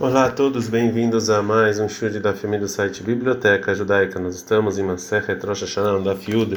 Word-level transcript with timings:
Olá 0.00 0.26
a 0.26 0.30
todos, 0.30 0.68
bem-vindos 0.68 1.28
a 1.28 1.42
mais 1.42 1.80
um 1.80 1.88
show 1.88 2.08
da 2.08 2.32
família 2.32 2.60
do 2.60 2.68
site 2.68 3.02
Biblioteca 3.02 3.74
Judaica. 3.74 4.20
Nós 4.20 4.36
estamos 4.36 4.78
em 4.78 4.84
Masechet 4.84 5.44
Rosh 5.44 5.62
Hashanah 5.62 5.98
da 5.98 6.14
Fiud 6.14 6.56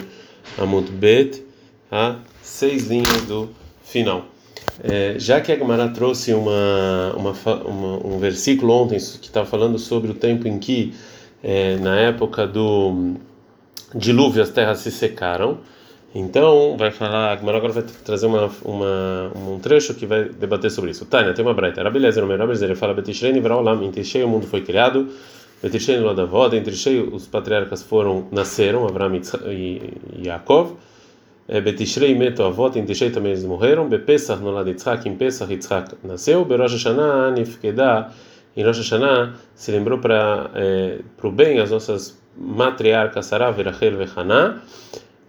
Amut 0.59 0.91
Bet, 0.91 1.43
a 1.91 2.17
seis 2.43 2.85
linhas 2.85 3.23
do 3.23 3.49
final. 3.83 4.27
É, 4.83 5.15
já 5.17 5.41
que 5.41 5.51
a 5.51 5.57
Gemara 5.57 5.89
trouxe 5.89 6.35
uma, 6.35 7.15
uma, 7.17 7.31
uma, 7.31 8.07
um 8.07 8.19
versículo 8.19 8.73
ontem 8.73 8.99
que 8.99 9.25
estava 9.25 9.47
falando 9.47 9.79
sobre 9.79 10.11
o 10.11 10.13
tempo 10.13 10.47
em 10.47 10.59
que, 10.59 10.93
é, 11.43 11.77
na 11.77 11.95
época 11.95 12.45
do 12.45 13.15
dilúvio, 13.95 14.43
as 14.43 14.51
terras 14.51 14.81
se 14.81 14.91
secaram, 14.91 15.61
então, 16.13 16.75
vai 16.77 16.91
falar, 16.91 17.31
agora 17.31 17.69
vai 17.69 17.83
trazer 18.03 18.25
uma, 18.25 18.51
uma, 18.65 19.31
um 19.33 19.59
trecho 19.59 19.93
que 19.93 20.05
vai 20.05 20.25
debater 20.25 20.69
sobre 20.69 20.91
isso. 20.91 21.05
Tânia, 21.05 21.33
tem 21.33 21.43
uma 21.43 21.53
breita. 21.53 21.81
Rabelezer, 21.81 22.23
o 22.23 22.27
melhor 22.27 22.49
ele 22.51 22.75
fala: 22.75 22.93
Betishrei 22.93 23.31
Nivraolam, 23.31 23.81
em 23.81 23.91
Tishrei 23.91 24.23
o 24.23 24.27
mundo 24.27 24.45
foi 24.45 24.61
criado, 24.61 25.07
Betishrei 25.63 25.97
no 25.99 26.07
Lodavod, 26.07 26.53
em 26.55 26.61
Tishrei 26.61 26.99
os 26.99 27.27
patriarcas 27.27 27.81
foram, 27.81 28.27
nasceram, 28.29 28.85
Avraham 28.85 29.21
e 29.47 29.81
Yaakov. 30.25 30.75
É, 31.47 31.61
Betishrei 31.61 32.13
meto 32.13 32.43
avot, 32.43 32.77
em 32.77 32.85
Tishrei 32.85 33.09
também 33.09 33.31
eles 33.31 33.45
morreram. 33.45 33.87
Bepesach 33.87 34.41
no 34.41 34.51
lado 34.51 34.69
Yitzhak, 34.69 35.07
em 35.07 35.15
Pesach 35.15 35.49
Yitzhak 35.49 35.95
nasceu. 36.03 36.43
Berosh 36.43 36.73
Hashanah, 36.73 37.31
Nifkedah, 37.31 38.11
em 38.57 38.65
Rosh 38.65 38.79
Hashanah 38.79 39.33
se 39.55 39.71
lembrou 39.71 39.99
para 39.99 40.51
é, 40.55 40.99
o 41.23 41.31
bem 41.31 41.59
as 41.59 41.71
nossas 41.71 42.19
matriarcas 42.37 43.27
Sarah, 43.27 43.51
Verachel 43.51 44.01
e 44.01 44.07
Haná 44.13 44.61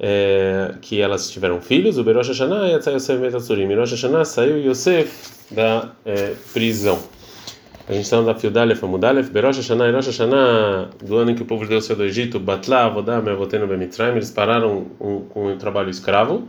é, 0.03 0.75
que 0.81 1.01
elas 1.01 1.31
tiveram 1.31 1.61
filhos, 1.61 1.97
o 1.97 2.03
Berosh 2.03 2.29
Hashanah 2.29 2.69
e 2.69 2.75
Atzai 2.75 2.95
Yosef 2.95 3.21
Metatsurim. 3.21 3.69
Berosh 3.69 3.93
Hashanah 3.93 4.25
saiu 4.25 4.59
Yosef 4.59 5.31
da 5.53 5.93
é, 6.05 6.35
prisão. 6.53 6.99
A 7.89 7.93
gente 7.93 8.05
está 8.05 8.17
no 8.17 8.27
Dafio 8.27 8.51
Dalef, 8.51 8.85
Amudalef, 8.85 9.31
Berosh 9.31 9.59
Hashanah 9.59 9.89
e 9.89 9.93
Rosh 9.93 10.07
Hashanah, 10.07 10.91
do 11.05 11.17
ano 11.17 11.31
em 11.31 11.35
que 11.37 11.43
o 11.43 11.45
povo 11.45 11.63
de 11.63 11.71
Deus 11.71 11.85
saiu 11.85 11.99
do 11.99 12.05
Egito, 12.05 12.41
Batla, 12.41 12.87
Avodá, 12.87 13.21
Meavoteno, 13.23 13.67
Bemitraim, 13.69 14.17
eles 14.17 14.31
pararam 14.31 14.87
um, 15.01 15.21
com 15.21 15.53
o 15.53 15.57
trabalho 15.57 15.91
escravo. 15.91 16.49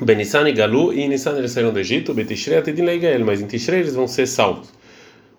Benissan 0.00 0.48
e 0.48 0.52
Galu, 0.52 0.92
e 0.92 1.06
Nissan 1.06 1.38
eles 1.38 1.52
saíram 1.52 1.72
do 1.72 1.78
Egito, 1.78 2.12
Betishrei, 2.12 2.58
Atedin 2.58 2.82
Leigael, 2.82 3.24
mas 3.24 3.40
em 3.40 3.46
Tishrei 3.46 3.80
eles 3.80 3.94
vão 3.94 4.08
ser 4.08 4.26
salvos. 4.26 4.72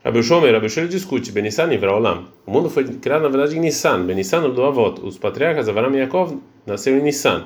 Rabi 0.03 0.21
Shomer, 0.21 0.53
Rabi 0.53 0.67
Shomer 0.67 0.89
discute 0.89 1.31
Benissan 1.31 1.71
e 1.73 1.77
Vraolam. 1.77 2.27
O 2.45 2.51
mundo 2.51 2.69
foi 2.69 2.83
criado 2.83 3.21
na 3.21 3.29
verdade 3.29 3.55
em 3.55 3.61
Nissan. 3.61 4.05
Benissan 4.05 4.49
do 4.49 4.61
avot. 4.65 4.99
Os 5.01 5.17
patriarcas 5.17 5.69
Avaram 5.69 5.95
e 5.95 5.99
Yaakov 5.99 6.41
nasceram 6.67 6.97
em 6.97 7.03
Nissan. 7.03 7.45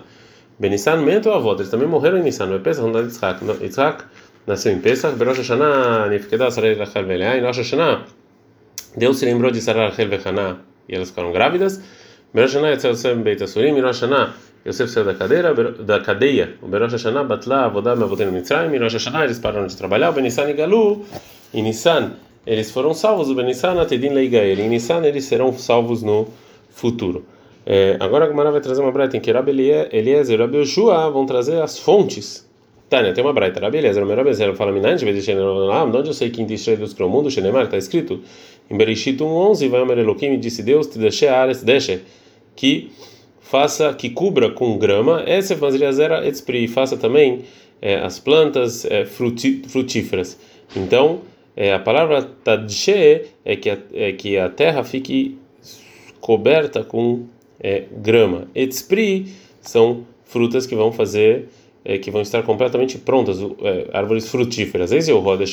Benissan 0.58 1.04
mente 1.04 1.28
o 1.28 1.34
avot. 1.34 1.60
Eles 1.60 1.70
também 1.70 1.88
morreram 1.88 2.18
em 2.18 2.24
Nissan. 2.24 2.48
Não 2.48 2.56
é 2.56 2.60
Pesach, 2.60 2.88
não 2.88 3.00
é 3.00 3.04
Yitzhak. 3.04 3.46
Yitzhak 3.62 4.06
nasceu 4.48 4.74
em 4.74 4.80
Pesach. 4.80 5.16
Berosh 5.16 5.38
Hashanah, 5.38 6.10
Nifkedah, 6.10 6.50
Sarai 6.50 6.74
Rachel 6.74 7.06
Velea. 7.06 7.38
Em 7.38 7.46
Rosh 7.46 7.58
Hashanah, 7.58 8.06
Deus 8.96 9.20
se 9.20 9.26
lembrou 9.26 9.52
de 9.52 9.62
Sarai 9.62 9.90
Rachel 9.90 10.10
Vechaná 10.10 10.58
e 10.90 10.96
elas 10.96 11.12
ficaram 11.12 11.32
grávidas. 11.32 11.80
Berosh 12.34 12.56
Hashanah, 12.56 12.90
Yosef 12.90 13.22
Beit 13.22 13.44
Asurim. 13.44 13.78
Em 13.78 13.82
Rosh 13.82 14.02
Hashanah, 14.02 14.34
Yosef 14.66 14.90
saiu 14.90 15.06
da 15.06 15.14
cadeira, 15.14 15.54
da 15.54 16.00
cadeia. 16.00 16.56
O 16.64 16.68
Berosh 16.68 16.94
Hashanah, 16.94 17.24
Batla, 17.24 17.66
Avodá, 17.66 17.96
Meavotem 17.96 18.32
Mitzrayim. 18.32 18.74
Em 18.74 18.80
Rosh 18.80 18.94
Hashanah, 18.94 19.26
eles 19.26 19.38
pararam 19.38 19.68
de 19.68 19.78
trabalhar. 19.78 20.12
Benissan 20.12 20.50
e 20.50 20.54
Galu. 20.54 21.06
Em 21.54 21.62
Nissan, 21.62 22.14
eles 22.48 22.72
foram 22.72 22.94
salvos, 22.94 23.32
Benissan 23.34 23.80
Atedin 23.80 24.10
Leigael. 24.10 24.58
Em 24.60 24.70
Nissan 24.70 25.06
eles 25.06 25.26
serão 25.26 25.52
salvos 25.52 26.02
no 26.02 26.28
futuro. 26.70 27.26
É, 27.66 27.98
agora 28.00 28.24
a 28.24 28.30
Gemara 28.30 28.50
vai 28.50 28.62
trazer 28.62 28.82
uma 28.82 28.94
breita 28.94 29.18
em 29.18 29.20
que 29.20 29.30
Rabi 29.30 29.52
Eliezer 29.52 30.40
e 30.40 30.42
Rabi 30.42 30.60
Yoshua 30.60 31.10
vão 31.10 31.26
trazer 31.26 31.62
as 31.62 31.78
fontes. 31.78 32.48
Tânia, 32.90 33.14
tem 33.14 33.22
uma 33.22 33.34
breita. 33.34 33.60
Rabi 33.60 33.80
Eliezer, 33.80 34.08
Rabi 34.08 34.22
Eliezer 34.22 34.56
fala, 34.56 34.72
Minante, 34.72 35.04
de 35.04 35.98
onde 35.98 36.08
eu 36.08 36.14
sei 36.14 36.30
que 36.30 36.42
em 36.42 36.46
Tishrei 36.46 36.78
dos 36.78 36.94
Cromundo, 36.94 37.30
Shenemar, 37.30 37.66
está 37.66 37.78
escrito, 37.78 38.22
em 38.72 38.78
Bereshit 38.78 39.18
1.11, 39.18 39.68
vai 39.68 39.82
Amer 39.82 39.98
Elohim, 39.98 40.40
disse 40.40 40.64
Deus, 40.64 40.88
te 40.88 40.98
deixe 40.98 41.28
ares, 41.28 41.62
deixe, 41.62 42.00
que 42.56 42.90
faça, 43.42 43.94
que 43.94 44.10
cubra 44.10 44.50
com 44.50 44.78
grama, 44.78 45.26
Esef 45.28 45.62
Mazriazera 45.62 46.26
Etzpri, 46.26 46.70
faça 46.70 46.96
também 46.96 47.42
é, 47.82 47.96
as 47.98 48.20
plantas 48.20 48.86
é, 48.86 49.04
frutíferas. 49.04 50.40
Então, 50.74 51.20
é, 51.58 51.74
a 51.74 51.80
palavra 51.80 52.22
tadshe 52.22 53.26
é 53.44 53.56
que 53.56 53.68
a, 53.72 53.78
é 53.92 54.12
que 54.12 54.38
a 54.38 54.48
terra 54.48 54.84
fique 54.84 55.40
coberta 56.22 56.84
com 56.84 57.26
é, 57.60 57.86
grama. 57.92 58.48
Etspri 58.54 59.26
são 59.60 60.06
frutas 60.24 60.68
que 60.68 60.76
vão 60.76 60.92
fazer 60.92 61.50
é, 61.84 61.98
que 61.98 62.12
vão 62.12 62.22
estar 62.22 62.44
completamente 62.44 63.00
prontas, 63.00 63.40
é, 63.42 63.88
árvores 63.92 64.30
frutíferas. 64.30 64.92
Esse 64.92 65.10
é 65.10 65.14
o 65.16 65.20
roda 65.20 65.46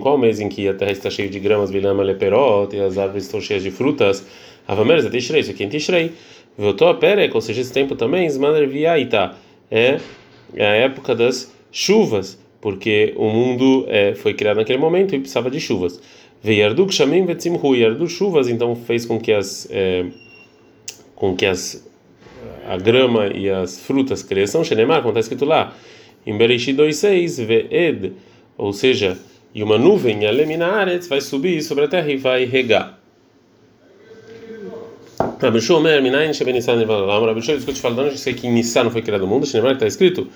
qual 0.00 0.18
mês 0.18 0.40
em 0.40 0.48
que 0.50 0.68
a 0.68 0.74
terra 0.74 0.92
está 0.92 1.08
cheia 1.08 1.28
de 1.28 1.40
gramas, 1.40 1.70
vilama 1.70 2.02
leperot, 2.02 2.76
e 2.76 2.80
as 2.80 2.98
árvores 2.98 3.24
estão 3.24 3.40
cheias 3.40 3.62
de 3.62 3.70
frutas. 3.70 4.26
Avameres 4.68 5.06
é 5.06 5.10
tishrei, 5.10 5.40
isso 5.40 5.52
aqui 5.52 5.64
é 5.64 5.68
tishrei. 5.68 6.12
Voltou 6.58 6.88
a 6.88 6.94
perec, 6.94 7.34
ou 7.34 7.40
seja, 7.40 7.62
esse 7.62 7.72
tempo 7.72 7.96
também, 7.96 8.28
zmaner 8.28 8.68
viaita, 8.68 9.34
é 9.70 9.98
a 10.58 10.74
época 10.74 11.14
das 11.14 11.50
chuvas 11.72 12.38
porque 12.64 13.12
o 13.16 13.28
mundo 13.28 13.84
é, 13.88 14.14
foi 14.14 14.32
criado 14.32 14.56
naquele 14.56 14.78
momento 14.78 15.14
e 15.14 15.18
precisava 15.18 15.50
de 15.50 15.60
chuvas. 15.60 16.00
Veiarduk 16.42 16.94
shamim 16.94 17.26
vetzimhu, 17.26 17.76
yardu 17.76 18.08
chuvas, 18.08 18.48
então 18.48 18.74
fez 18.74 19.04
com 19.04 19.20
que 19.20 19.34
as 19.34 19.68
é, 19.70 20.06
com 21.14 21.36
que 21.36 21.44
as 21.44 21.86
a 22.66 22.78
grama 22.78 23.26
e 23.26 23.50
as 23.50 23.78
frutas 23.78 24.22
cresçam, 24.22 24.64
Shenemar, 24.64 25.02
como 25.02 25.10
está 25.10 25.20
escrito 25.20 25.44
lá, 25.44 25.76
em 26.26 26.38
Bereshit 26.38 26.74
2:6, 26.74 27.44
ve'ed, 27.44 28.12
ou 28.56 28.72
seja, 28.72 29.18
e 29.54 29.62
uma 29.62 29.76
nuvem, 29.76 30.26
aleminaretz, 30.26 31.06
vai 31.06 31.20
subir 31.20 31.60
sobre 31.60 31.84
a 31.84 31.88
terra 31.88 32.10
e 32.10 32.16
vai 32.16 32.46
regar. 32.46 32.98
Rabi 35.40 35.60
Shomer, 35.60 36.02
Minayin 36.02 36.32
Shebenissan 36.32 36.76
Nivalam, 36.76 37.26
Rabi 37.26 37.40
Shomer 37.42 37.56
discute 37.56 37.80
falando 37.80 38.12
que 38.14 38.46
em 38.46 38.52
Nissan 38.52 38.90
foi 38.90 39.02
criado 39.02 39.24
o 39.24 39.26
mundo, 39.26 39.46
Shenemar 39.46 39.74
está 39.74 39.86
escrito 39.86 40.28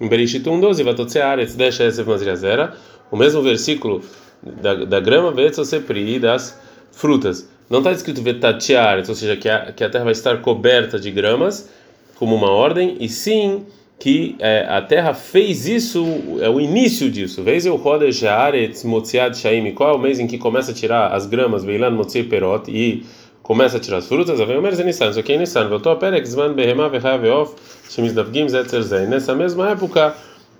em 0.00 0.08
Bereshit 0.08 0.44
1:12, 0.44 0.82
Vatotsearetz 0.82 1.54
Desha 1.54 1.84
Esef 1.84 2.08
Mazriazera, 2.08 2.74
o 3.10 3.16
mesmo 3.16 3.42
versículo 3.42 4.02
da, 4.42 4.74
da 4.84 5.00
grama 5.00 5.32
Vetzosepri 5.32 6.18
das 6.18 6.58
frutas. 6.92 7.48
Não 7.68 7.78
está 7.78 7.92
escrito 7.92 8.22
Vetatiaretz, 8.22 9.08
ou 9.08 9.14
seja, 9.14 9.36
que 9.36 9.48
a, 9.48 9.72
que 9.72 9.82
a 9.82 9.90
terra 9.90 10.04
vai 10.04 10.12
estar 10.12 10.40
coberta 10.40 10.98
de 10.98 11.10
gramas, 11.10 11.68
como 12.14 12.34
uma 12.34 12.50
ordem, 12.50 12.96
e 13.00 13.08
sim 13.08 13.64
que 13.98 14.36
é, 14.38 14.66
a 14.68 14.82
terra 14.82 15.14
fez 15.14 15.66
isso, 15.66 16.04
é 16.40 16.50
o 16.50 16.60
início 16.60 17.10
disso. 17.10 17.42
Vez 17.42 17.64
eu 17.64 17.76
roda 17.76 18.10
Jaaretz 18.12 18.84
Motziad 18.84 19.34
Shaim, 19.36 19.72
qual 19.72 19.94
é 19.94 19.96
o 19.96 19.98
mês 19.98 20.20
em 20.20 20.26
que 20.26 20.36
começa 20.36 20.70
a 20.70 20.74
tirar 20.74 21.12
as 21.12 21.26
gramas, 21.26 21.64
Veilan 21.64 21.90
Motzei 21.90 22.22
Perot, 22.22 22.70
e 22.70 23.04
começa 23.46 23.76
a 23.76 23.80
tirar 23.80 23.98
as 23.98 24.08
frutas, 24.08 24.40
Avei 24.40 24.56
Omer 24.56 24.74
Zenissan, 24.74 25.10
isso 25.10 25.20
aqui 25.20 25.34
é 25.34 25.38
Nissan, 25.38 25.68
voltou 25.68 25.92
a 25.92 25.96
Perek, 25.96 26.26
Zman 26.26 26.52
Behemah 26.52 26.88
Vechaveof, 26.88 27.54
Shemizdavgim 27.88 28.48
Zetzerzei. 28.48 29.06
Nessa 29.06 29.36
mesma 29.36 29.70
época 29.70 30.16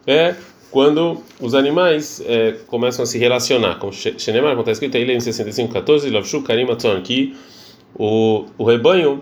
é 0.06 0.36
quando 0.70 1.20
os 1.40 1.52
animais 1.56 2.22
é, 2.24 2.54
começam 2.68 3.02
a 3.02 3.06
se 3.06 3.18
relacionar. 3.18 3.80
Como 3.80 3.92
Shenemar, 3.92 4.50
como 4.50 4.60
está 4.60 4.70
escrito 4.70 4.96
aí 4.96 5.02
em 5.02 5.18
65:14, 5.18 6.12
Lavshu 6.12 6.42
Karim 6.42 6.70
Atzon, 6.70 7.02
que 7.02 7.34
o, 7.92 8.44
o 8.56 8.62
rebanho 8.62 9.20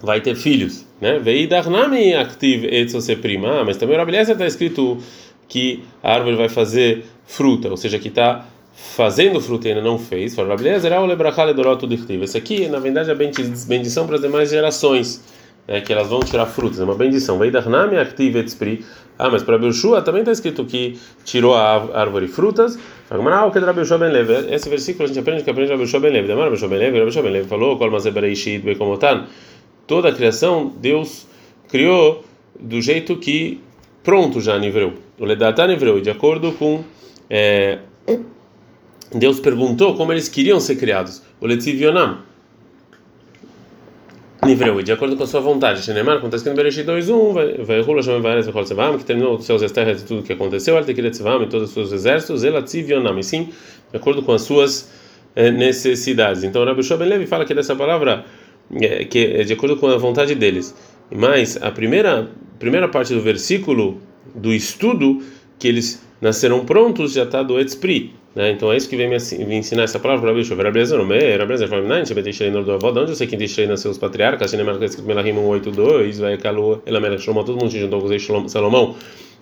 vai 0.00 0.22
ter 0.22 0.34
filhos, 0.34 0.86
né? 0.98 1.18
Veidarnami 1.18 2.14
active 2.14 2.74
etzose 2.74 3.16
prima, 3.16 3.64
mas 3.64 3.76
também 3.76 3.96
o 3.96 3.98
Rabeleza 3.98 4.32
está 4.32 4.46
escrito 4.46 4.96
que 5.46 5.84
a 6.02 6.14
árvore 6.14 6.36
vai 6.36 6.48
fazer 6.48 7.04
fruta, 7.26 7.68
ou 7.68 7.76
seja, 7.76 7.98
que 7.98 8.08
está 8.08 8.46
fazendo 8.80 9.40
fruta 9.40 9.68
ainda 9.68 9.82
não 9.82 9.98
fez, 9.98 10.36
esse 12.22 12.38
aqui, 12.38 12.68
na 12.68 12.78
verdade, 12.78 13.10
é 13.10 13.12
a 13.12 13.16
bendição 13.16 14.06
para 14.06 14.16
as 14.16 14.22
demais 14.22 14.50
gerações, 14.50 15.22
né, 15.66 15.80
que 15.80 15.92
elas 15.92 16.08
vão 16.08 16.20
tirar 16.20 16.46
frutas, 16.46 16.80
é 16.80 16.84
uma 16.84 16.94
bendição. 16.94 17.38
Ah, 19.18 19.28
mas 19.30 19.42
para 19.42 19.58
Belshua 19.58 20.00
também 20.00 20.20
está 20.20 20.30
escrito 20.30 20.64
que 20.64 20.96
tirou 21.24 21.54
a 21.54 21.88
árvore 21.92 22.28
frutas. 22.28 22.78
Esse 24.50 24.68
versículo 24.68 25.04
a 25.04 25.08
gente 25.08 25.18
aprende 25.18 25.42
que 25.42 25.50
aprende 25.50 25.72
Rabbi 25.72 25.98
Ben 25.98 26.12
Levi. 26.12 26.32
Rabbi 26.32 26.68
Ben 26.68 26.78
Levi, 26.78 26.98
Rabbi 26.98 27.22
Ben 27.22 27.32
Levi 27.32 27.48
falou, 27.48 27.76
toda 29.88 30.08
a 30.08 30.12
criação 30.12 30.72
Deus 30.80 31.26
criou 31.68 32.24
do 32.60 32.80
jeito 32.80 33.16
que 33.16 33.60
pronto 34.04 34.40
já 34.40 34.56
hebreu. 34.56 34.94
O 35.18 35.24
Ledatan 35.24 35.72
hebreu, 35.72 36.00
de 36.00 36.10
acordo 36.10 36.52
com 36.52 36.84
é, 37.28 37.78
Deus 39.14 39.40
perguntou 39.40 39.94
como 39.94 40.12
eles 40.12 40.28
queriam 40.28 40.60
ser 40.60 40.76
criados. 40.76 41.22
O 41.40 41.46
Letivionam. 41.46 42.18
Nivreu, 44.44 44.80
de 44.82 44.92
acordo 44.92 45.16
com 45.16 45.24
a 45.24 45.26
sua 45.26 45.40
vontade. 45.40 45.82
Shenemar, 45.82 46.18
acontece 46.18 46.44
que 46.44 46.50
no 46.50 46.56
Bereshit 46.56 46.86
2.1, 46.86 47.64
vai 47.64 47.80
Rula 47.80 48.02
Shem 48.02 48.20
Vares 48.20 48.46
Vechol 48.46 48.64
Tzevam, 48.64 48.96
que 48.96 49.04
terminou 49.04 49.36
os 49.36 49.44
seus 49.44 49.72
terras 49.72 50.02
e 50.02 50.04
tudo 50.04 50.20
o 50.20 50.22
que 50.22 50.32
aconteceu, 50.32 50.76
Altekiret 50.76 51.18
e 51.18 51.46
todos 51.46 51.68
os 51.68 51.74
seus 51.74 51.92
exércitos, 51.92 52.44
Elativionam, 52.44 53.18
e 53.18 53.24
sim, 53.24 53.48
de 53.90 53.96
acordo 53.96 54.22
com 54.22 54.32
as 54.32 54.42
suas 54.42 54.90
eh, 55.34 55.50
necessidades. 55.50 56.44
Então, 56.44 56.64
Rabbi 56.64 56.82
Shoben 56.82 57.08
Levi 57.08 57.26
fala 57.26 57.44
que 57.44 57.52
dessa 57.52 57.74
palavra, 57.74 58.24
eh, 58.80 59.04
que 59.04 59.18
é 59.18 59.42
de 59.42 59.52
acordo 59.52 59.76
com 59.76 59.88
a 59.88 59.96
vontade 59.96 60.34
deles. 60.36 60.74
Mas 61.10 61.60
a 61.60 61.70
primeira, 61.72 62.30
primeira 62.60 62.88
parte 62.88 63.12
do 63.12 63.20
versículo, 63.20 64.00
do 64.34 64.52
estudo, 64.52 65.20
que 65.58 65.66
eles 65.66 66.00
nasceram 66.20 66.64
prontos, 66.64 67.12
já 67.12 67.24
está 67.24 67.42
do 67.42 67.58
Etzpri 67.60 68.12
Né? 68.34 68.50
Então 68.50 68.72
é 68.72 68.76
isso 68.76 68.88
que 68.88 68.96
vem 68.96 69.08
me, 69.08 69.16
ensinar 69.56 69.84
essa 69.84 69.98
palavra 69.98 70.32
para 70.32 70.62
Rabi 70.62 70.78
Rabi 70.78 70.90
não 70.96 71.06
me, 71.06 71.36
Rabi 71.36 71.52
Lezer 71.52 71.68
fala, 71.68 71.82
não, 71.82 72.04
Shebe 72.04 72.22
Tishrei 72.22 72.50
no 72.50 72.64
do 72.64 72.72
avó, 72.72 72.90
de 72.90 73.00
onde 73.00 73.12
eu 73.12 73.16
sei 73.16 73.26
que 73.26 73.36
Tishrei 73.36 73.66
nasceu 73.66 73.90
os 73.90 73.98
patriarcas, 73.98 74.50
Shene 74.50 74.64
Melech 74.64 74.84
escrito 74.84 75.06
Melachim 75.06 75.34
182, 75.34 76.18
vai 76.18 76.36
Kalu, 76.36 76.82
Elamelech 76.86 77.22
Shlomo, 77.22 77.44
todo 77.44 77.58
mundo 77.58 77.70
se 77.70 77.80
juntou 77.80 78.00
com 78.00 78.48
Salomão, 78.48 78.96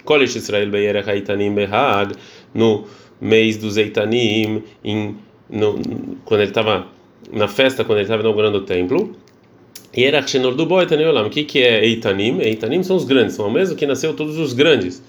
Kolish 0.05 0.39
Israel 0.39 0.71
Beirech 0.71 1.09
Haitanim 1.09 1.55
Behag, 1.55 2.15
no 2.55 2.85
mês 3.21 3.57
dos 3.57 3.77
Eitanim, 3.77 4.63
em, 4.85 5.17
no, 5.51 5.81
quando 6.25 6.41
ele 6.41 6.51
estava 6.51 6.87
na 7.33 7.49
festa, 7.49 7.85
quando 7.85 7.99
ele 7.99 8.05
estava 8.05 8.23
inaugurando 8.23 8.59
o 8.59 8.61
templo, 8.63 9.15
e 9.95 10.05
era 10.05 10.21
do 10.21 10.67
Boi 10.67 10.85
O 10.85 11.31
que 11.31 11.45
que 11.45 11.63
é 11.63 11.85
Eitanim? 11.85 12.41
Eitanim 12.41 12.83
são 12.83 12.97
os 12.97 13.05
grandes, 13.05 13.35
são 13.35 13.49
o 13.49 13.51
mesmo 13.51 13.77
que 13.77 13.87
nasceu 13.87 14.13
todos 14.15 14.37
os 14.39 14.53
grandes. 14.53 15.03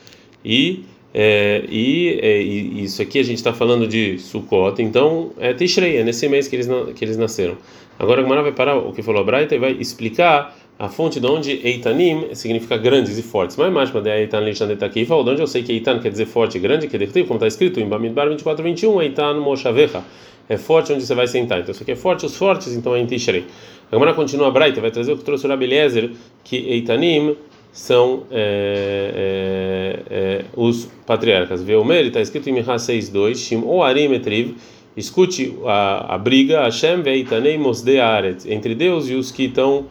E 0.46 0.86
é, 1.14 1.64
e, 1.70 2.20
é, 2.22 2.42
e, 2.42 2.84
isso 2.84 3.02
aqui 3.02 3.20
a 3.20 3.24
gente 3.24 3.38
está 3.38 3.54
falando 3.54 3.88
de 3.88 4.20
Sukkot, 4.20 4.82
então 4.82 5.32
é 5.40 5.54
Tishrei, 5.54 5.98
é 5.98 6.04
nesse 6.04 6.28
mês 6.28 6.48
que 6.48 6.56
eles, 6.56 6.68
que 6.96 7.04
eles 7.04 7.18
nasceram. 7.18 7.58
Agora 8.00 8.22
a 8.22 8.42
vai 8.42 8.52
parar 8.52 8.78
o 8.78 8.94
que 8.94 9.02
falou 9.02 9.22
a 9.22 9.24
Braita 9.24 9.56
e 9.56 9.58
vai 9.58 9.72
explicar 9.72 10.56
a 10.78 10.88
fonte 10.88 11.20
de 11.20 11.26
onde 11.26 11.60
Eitanim 11.64 12.36
significa 12.36 12.78
grandes 12.78 13.18
e 13.18 13.24
fortes. 13.24 13.58
Mas 13.58 13.74
mais 13.74 13.90
para 13.90 14.20
Eitan 14.20 14.44
de 14.44 15.30
onde 15.32 15.42
eu 15.42 15.48
sei 15.48 15.64
que 15.64 15.72
Eitan 15.72 16.00
quer 16.00 16.12
dizer 16.12 16.28
forte 16.28 16.58
e 16.58 16.62
grande, 16.62 16.88
que 16.88 16.96
é 16.96 17.24
como 17.24 17.36
está 17.36 17.48
escrito 17.48 17.80
em 17.80 17.88
Bamidbar 17.88 18.30
24, 18.30 18.64
21, 18.64 19.02
Eitan 19.02 19.40
Moshavecha. 19.40 20.04
É 20.48 20.56
forte 20.56 20.94
onde 20.94 21.04
você 21.04 21.16
vai 21.16 21.28
sentar. 21.28 21.60
Então 21.60 21.72
isso 21.72 21.82
aqui 21.82 21.92
é 21.92 21.96
forte, 21.96 22.26
os 22.26 22.36
fortes, 22.36 22.74
então 22.74 22.96
é 22.96 23.00
em 23.00 23.06
Tishrei. 23.06 23.46
A 23.92 23.96
Gemara 23.96 24.14
continua 24.14 24.48
a 24.48 24.52
Braita, 24.52 24.80
vai 24.80 24.92
trazer 24.92 25.12
o 25.12 25.18
que 25.18 25.24
trouxe 25.24 25.46
o 25.46 25.50
Rabi 25.50 25.66
Eliezer, 25.66 26.12
que 26.44 26.56
Eitanim 26.56 27.36
são 27.78 28.24
é, 28.32 30.02
é, 30.10 30.16
é, 30.16 30.46
os 30.56 30.90
patriarcas. 31.06 31.62
Veomer, 31.62 32.08
está 32.08 32.20
escrito 32.20 32.50
em 32.50 32.54
Mihá 32.54 32.76
6.2, 32.76 33.36
Shim 33.36 33.62
o 33.64 33.84
Arim 33.84 34.12
etriv, 34.14 34.56
escute 34.98 35.54
a, 35.64 36.16
a 36.16 36.18
briga, 36.18 36.64
Hashem 36.64 37.04
veitanei 37.04 37.56
mosde 37.56 38.00
aret, 38.00 38.52
entre 38.52 38.74
Deus 38.74 39.08
e 39.08 39.14
os 39.14 39.32
que 39.32 39.44
estão, 39.44 39.86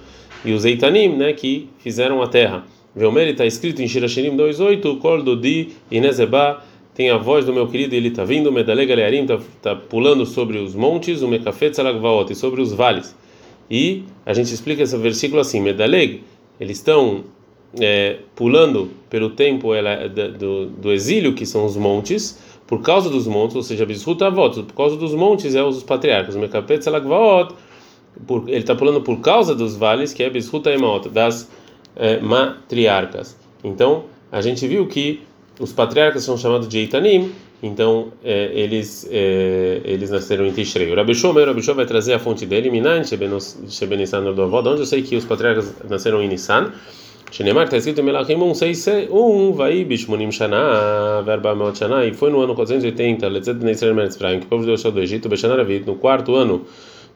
e 0.44 0.52
os 0.52 0.64
eitanim, 0.64 1.10
né, 1.10 1.32
que 1.32 1.68
fizeram 1.78 2.20
a 2.20 2.26
terra. 2.26 2.64
Veomer, 2.94 3.28
está 3.28 3.46
escrito 3.46 3.80
em 3.80 3.86
Shirashirim 3.86 4.36
2.8, 4.36 4.98
Kol 4.98 5.22
Dodi 5.22 5.68
Inezeba, 5.88 6.64
tem 6.92 7.10
a 7.10 7.16
voz 7.16 7.44
do 7.44 7.54
meu 7.54 7.68
querido, 7.68 7.94
ele 7.94 8.08
está 8.08 8.24
vindo, 8.24 8.50
Medalega 8.50 8.96
Learim, 8.96 9.22
está 9.22 9.38
tá 9.62 9.76
pulando 9.76 10.26
sobre 10.26 10.58
os 10.58 10.74
montes, 10.74 11.22
o 11.22 11.28
Mekafet 11.28 11.76
e 12.30 12.34
sobre 12.34 12.60
os 12.60 12.72
vales. 12.72 13.14
E 13.70 14.02
a 14.24 14.34
gente 14.34 14.52
explica 14.52 14.82
esse 14.82 14.96
versículo 14.96 15.40
assim, 15.40 15.60
Medaleg, 15.60 16.24
eles 16.58 16.78
estão 16.78 17.35
é, 17.80 18.18
pulando 18.34 18.90
pelo 19.10 19.30
tempo 19.30 19.74
ela, 19.74 20.08
do, 20.08 20.66
do 20.66 20.92
exílio, 20.92 21.34
que 21.34 21.44
são 21.44 21.64
os 21.64 21.76
montes, 21.76 22.38
por 22.66 22.82
causa 22.82 23.08
dos 23.08 23.26
montes, 23.26 23.56
ou 23.56 23.62
seja, 23.62 23.84
Avot, 23.84 24.62
por 24.62 24.74
causa 24.74 24.96
dos 24.96 25.14
montes 25.14 25.54
é 25.54 25.62
os 25.62 25.82
patriarcas, 25.82 26.34
Mekapet 26.36 26.82
ele 28.46 28.58
está 28.58 28.74
pulando 28.74 29.02
por 29.02 29.20
causa 29.20 29.54
dos 29.54 29.76
vales, 29.76 30.12
que 30.12 30.22
é 30.22 30.30
Bizhuta 30.30 30.70
Emaot, 30.70 31.08
das 31.08 31.50
é, 31.94 32.18
matriarcas. 32.18 33.36
Então, 33.62 34.04
a 34.32 34.40
gente 34.40 34.66
viu 34.66 34.86
que 34.86 35.20
os 35.60 35.72
patriarcas 35.72 36.24
são 36.24 36.36
chamados 36.36 36.68
de 36.68 36.78
Eitanim, 36.78 37.32
então 37.62 38.12
é, 38.22 38.50
eles 38.54 39.08
é, 39.10 39.80
eles 39.84 40.10
nasceram 40.10 40.46
em 40.46 40.52
Tishrei. 40.52 40.90
O 40.92 40.96
Rabi 40.96 41.14
Shomer, 41.14 41.48
vai 41.74 41.86
trazer 41.86 42.14
a 42.14 42.18
fonte 42.18 42.44
dele, 42.46 42.70
Minan, 42.70 43.02
Shebenissan 43.04 44.28
Avó, 44.28 44.60
onde 44.60 44.80
eu 44.80 44.86
sei 44.86 45.02
que 45.02 45.16
os 45.16 45.24
patriarcas 45.24 45.74
nasceram 45.88 46.22
em 46.22 46.28
Nissan, 46.28 46.72
Shenemar 47.31 47.64
está 47.64 47.76
escrito 47.76 48.00
em 48.00 48.05
Melachim 48.05 48.37
1, 48.37 49.52
vai 49.52 49.84
Bishmonim 49.84 50.31
Shana, 50.31 51.23
verba 51.23 51.55
Meot 51.55 51.81
e 52.08 52.14
foi 52.14 52.31
no 52.31 52.40
ano 52.40 52.55
480, 52.55 53.28
Letzet 53.28 53.58
Bnei 53.58 53.73
Israel 53.73 53.94
Meretz 53.94 54.17
Praim, 54.17 54.38
que 54.38 54.46
o 54.46 54.49
povo 54.49 54.62
de 54.62 54.69
Deus 54.69 54.82
do 54.82 55.00
Egito, 55.00 55.28
Beshana 55.28 55.56
Ravit, 55.56 55.84
no 55.87 55.96
quarto 55.96 56.37
ano 56.37 56.64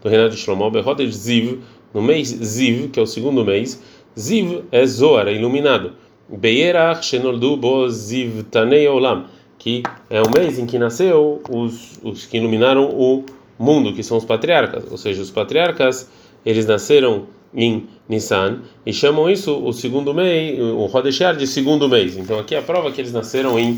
do 0.03 0.09
reinado 0.09 0.31
de 0.31 0.37
Shlomo, 0.37 0.69
Bechodesh 0.71 1.15
Ziv, 1.15 1.61
no 1.95 2.03
mês 2.03 2.29
Ziv, 2.29 2.89
que 2.89 2.99
é 2.99 3.03
o 3.03 3.07
segundo 3.07 3.45
mês, 3.45 3.81
Ziv 4.19 4.65
é 4.73 4.85
Zoar, 4.85 5.29
é 5.29 5.33
iluminado. 5.33 5.93
Beierach 6.29 7.05
Shenoldu 7.05 7.57
Bo 7.57 7.89
Ziv 7.89 8.43
Tanei 8.51 8.89
Olam, 8.89 9.27
que 9.59 9.83
é 10.11 10.21
o 10.21 10.31
mês 10.31 10.59
em 10.59 10.67
que 10.67 10.79
nasceu 10.79 11.41
os, 11.49 12.01
os 12.03 12.27
que 12.27 12.37
iluminaram 12.37 12.91
o 12.91 13.25
mundo, 13.59 13.95
que 13.95 14.03
são 14.03 14.17
os 14.17 14.25
patriarcas, 14.25 14.91
ou 14.91 14.99
seja, 14.99 15.23
os 15.23 15.31
patriarcas, 15.31 16.11
eles 16.45 16.67
nasceram 16.67 17.27
em 17.55 17.89
Nissan 18.09 18.61
e 18.85 18.93
chamam 18.93 19.29
isso 19.29 19.57
o 19.57 19.73
segundo 19.73 20.15
mês, 20.15 20.59
o 20.61 20.87
Rodeshar 20.87 21.37
de 21.37 21.47
segundo 21.47 21.89
mês. 21.89 22.17
Então 22.17 22.39
aqui 22.39 22.55
é 22.55 22.59
a 22.59 22.63
prova 22.63 22.91
que 22.91 23.01
eles 23.01 23.13
nasceram 23.13 23.59
em 23.59 23.77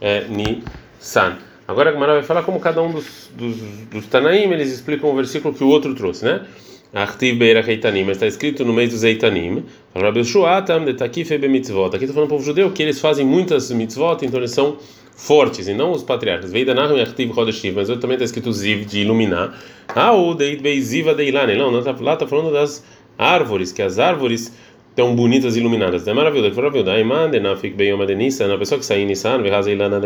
é, 0.00 0.26
Nissan. 0.28 1.38
Agora 1.66 1.90
a 1.90 1.92
Gemara 1.92 2.14
vai 2.14 2.22
falar 2.22 2.42
como 2.42 2.60
cada 2.60 2.82
um 2.82 2.92
dos, 2.92 3.30
dos, 3.34 3.56
dos 3.90 4.06
Tanaim 4.06 4.52
eles 4.52 4.70
explicam 4.70 5.10
o 5.10 5.16
versículo 5.16 5.54
que 5.54 5.64
o 5.64 5.68
outro 5.68 5.94
trouxe, 5.94 6.24
né? 6.24 6.46
Artiv 6.92 7.38
Beira 7.38 7.60
Reitanim, 7.60 8.04
mas 8.04 8.16
está 8.16 8.26
escrito 8.26 8.64
no 8.64 8.72
mês 8.72 8.90
dos 8.90 9.02
Eitanim. 9.02 9.64
Aqui 9.94 10.04
está 10.04 12.14
falando 12.14 12.26
o 12.26 12.28
povo 12.28 12.44
judeu 12.44 12.70
que 12.70 12.82
eles 12.84 13.00
fazem 13.00 13.26
muitas 13.26 13.68
mitzvot, 13.72 14.18
então 14.22 14.38
eles 14.38 14.52
são 14.52 14.76
fortes, 15.16 15.66
e 15.66 15.74
não 15.74 15.90
os 15.90 16.04
patriarcas. 16.04 16.52
Veidanahum 16.52 17.00
Artiv 17.00 17.32
Rodeshiv, 17.32 17.74
mas 17.74 17.88
também 17.98 18.12
está 18.12 18.24
escrito 18.24 18.52
Ziv, 18.52 18.84
de 18.84 19.00
iluminar. 19.00 19.60
Ah, 19.88 20.12
o 20.12 20.34
Deit 20.34 20.62
Beiziva 20.62 21.14
Deilane. 21.14 21.56
Não, 21.56 21.70
lá 21.70 22.14
está 22.14 22.28
falando 22.28 22.52
das 22.52 22.84
árvores, 23.18 23.72
que 23.72 23.82
as 23.82 23.98
árvores 23.98 24.52
estão 24.90 25.14
bonitas 25.14 25.56
e 25.56 25.60
iluminadas. 25.60 26.06
É 26.06 26.14
maravilhoso. 26.14 26.50
Que 26.50 26.56
maravilhoso. 26.56 26.90
Aí 26.90 27.04
manda 27.04 27.38
na 27.40 27.56
fique 27.56 27.76
bem 27.76 27.92
uma 27.92 28.06
denissa, 28.06 28.46
na 28.46 28.56
pessoa 28.56 28.78
que 28.78 28.86
sai 28.86 29.00
em 29.00 29.06
Nissan, 29.06 29.42
vê 29.42 29.50
razeilana 29.50 30.00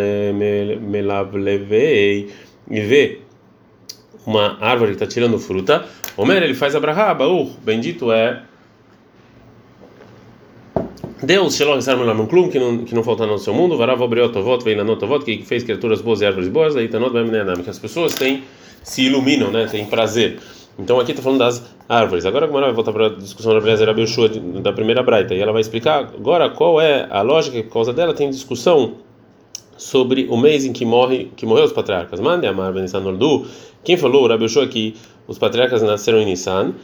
melavlevei 0.80 2.30
e 2.70 2.80
vê 2.80 3.18
uma 4.26 4.58
árvore 4.60 4.92
que 4.92 4.96
está 5.02 5.06
tirando 5.06 5.38
fruta. 5.38 5.84
Homer 6.16 6.42
ele 6.42 6.54
faz 6.54 6.74
a 6.74 6.80
brahaba, 6.80 7.28
uh, 7.28 7.50
bendito 7.62 8.10
é 8.10 8.42
Deus, 11.22 11.56
Shalom 11.56 11.80
Sarmelam 11.80 12.26
Klum, 12.26 12.48
que 12.48 12.58
não 12.58 12.84
que 12.84 12.94
não 12.94 13.02
falta 13.02 13.26
no 13.26 13.38
seu 13.38 13.52
mundo, 13.52 13.76
Varav 13.76 14.00
Obriotovot, 14.00 14.62
Veinanotovot, 14.62 15.24
que 15.24 15.42
fez 15.44 15.64
criaturas 15.64 16.00
boas 16.00 16.20
e 16.20 16.26
árvores 16.26 16.48
boas, 16.48 16.76
aí 16.76 16.88
Tanot 16.88 17.12
Vemnenam, 17.12 17.56
que 17.56 17.68
as 17.70 17.78
pessoas 17.78 18.14
têm 18.14 18.44
se 18.84 19.02
iluminam, 19.02 19.50
né, 19.50 19.66
têm 19.66 19.84
prazer. 19.86 20.38
Então 20.78 21.00
aqui 21.00 21.10
está 21.10 21.22
falando 21.22 21.40
das 21.40 21.64
árvores. 21.88 22.24
Agora 22.24 22.46
a 22.46 22.48
vai 22.48 22.72
voltar 22.72 22.92
para 22.92 23.06
a 23.06 23.10
discussão 23.10 23.52
da 23.52 23.60
Breza 23.60 23.84
Rabiushua 23.84 24.28
da 24.28 24.72
primeira 24.72 25.02
Braita 25.02 25.34
e 25.34 25.40
ela 25.40 25.52
vai 25.52 25.60
explicar 25.60 26.04
agora 26.14 26.48
qual 26.48 26.80
é 26.80 27.06
a 27.10 27.20
lógica 27.20 27.60
por 27.64 27.72
causa 27.72 27.92
dela 27.92 28.14
tem 28.14 28.30
discussão 28.30 28.94
sobre 29.76 30.26
o 30.30 30.36
mês 30.36 30.64
em 30.64 30.72
que 30.72 30.84
morre 30.84 31.32
que 31.36 31.44
morreu 31.44 31.64
os 31.64 31.72
patriarcas. 31.72 32.20
Mande 32.20 32.46
Amar 32.46 32.72
Benissan 32.72 33.00
Nordu. 33.00 33.46
Quem 33.82 33.96
falou, 33.96 34.24
o 34.24 34.28
Rabiushua, 34.28 34.68
que 34.68 34.94
os 35.26 35.38
patriarcas 35.38 35.82
nasceram 35.82 36.20
em 36.20 36.26
Nissan 36.26 36.74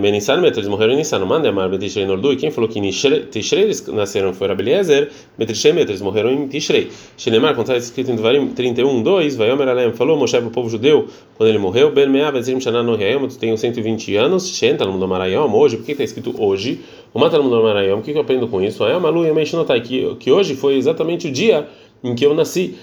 Benissan 0.00 0.40
Metre, 0.40 0.58
eles 0.58 0.68
morreram 0.68 0.94
em 0.94 0.96
Nissan, 0.96 1.24
manda 1.24 1.48
Amar 1.48 1.68
Betishrei 1.68 2.04
Nordu, 2.04 2.32
e 2.32 2.36
quem 2.36 2.50
falou 2.50 2.68
que 2.68 2.80
Tishrei 2.80 3.62
eles 3.62 3.86
nasceram 3.86 4.34
foi 4.34 4.48
Rabeliezer, 4.48 5.08
Betishrei 5.38 5.72
Metre, 5.72 5.92
eles 5.92 6.02
morreram 6.02 6.32
em 6.32 6.48
Tishrei. 6.48 6.90
Shenemar, 7.16 7.54
quando 7.54 7.68
está 7.68 7.76
escrito 7.76 8.10
em 8.10 8.16
Devarim 8.16 8.48
31, 8.48 9.04
2, 9.04 9.36
vai 9.36 9.52
Omer 9.52 9.68
Alem, 9.68 9.92
falou 9.92 10.16
Moshe 10.16 10.36
para 10.36 10.48
o 10.48 10.50
povo 10.50 10.68
judeu, 10.68 11.06
quando 11.36 11.48
ele 11.48 11.58
morreu, 11.58 11.92
Ben 11.92 12.08
Mea 12.08 12.32
Bezrim 12.32 12.60
Shana 12.60 12.82
no 12.82 12.96
Reayom, 12.96 13.28
tu 13.28 13.38
tem 13.38 13.56
120 13.56 14.16
anos, 14.16 14.48
Shen 14.48 14.76
Talmud 14.76 15.04
Amarayom, 15.04 15.54
hoje, 15.54 15.76
por 15.76 15.86
que 15.86 15.92
está 15.92 16.02
escrito 16.02 16.34
hoje? 16.36 16.80
O 17.14 17.20
Matalmud 17.20 17.54
Amarayom, 17.54 18.00
o 18.00 18.02
que 18.02 18.10
eu 18.10 18.20
aprendo 18.20 18.48
com 18.48 18.60
isso? 18.60 18.82
Ayom 18.82 19.06
Alu 19.06 19.26
Yemei 19.26 19.46
Shinotai, 19.46 19.80
que 19.80 20.30
hoje 20.32 20.56
foi 20.56 20.74
exatamente 20.74 21.28
o 21.28 21.30
dia 21.30 21.68
em 22.02 22.14
que 22.14 22.26
eu 22.26 22.34
nasci. 22.34 22.76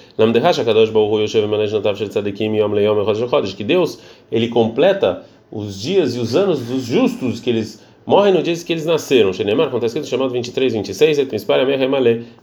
Que 3.56 3.64
Deus, 3.64 4.00
ele 4.32 4.48
completa 4.50 5.24
os 5.52 5.82
dias 5.82 6.16
e 6.16 6.20
os 6.20 6.36
anos 6.36 6.60
dos 6.60 6.84
justos 6.84 7.40
que 7.40 7.50
eles 7.50 7.84
morrem 8.06 8.34
no 8.34 8.44
dia 8.44 8.56
que 8.56 8.72
eles 8.72 8.86
nasceram. 8.86 9.34
Shenemar, 9.34 9.70
quando 9.70 9.86
está 9.86 9.88
escrito 9.88 10.08
chamado 10.08 10.32
23, 10.32 10.74
26, 10.74 11.18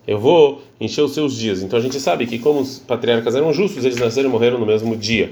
eu 0.07 0.19
vou 0.19 0.63
encher 0.81 1.03
os 1.03 1.15
seus 1.15 1.37
dias. 1.37 1.63
Então 1.63 1.79
a 1.79 1.83
gente 1.83 2.01
sabe 2.01 2.27
que 2.27 2.39
como 2.39 2.61
os 2.61 2.79
patriarcas 2.81 3.37
eram 3.37 3.53
justos, 3.53 3.85
eles 3.85 3.99
nasceram 3.99 4.29
e 4.29 4.33
morreram 4.33 4.59
no 4.59 4.67
mesmo 4.67 4.97
dia. 4.97 5.31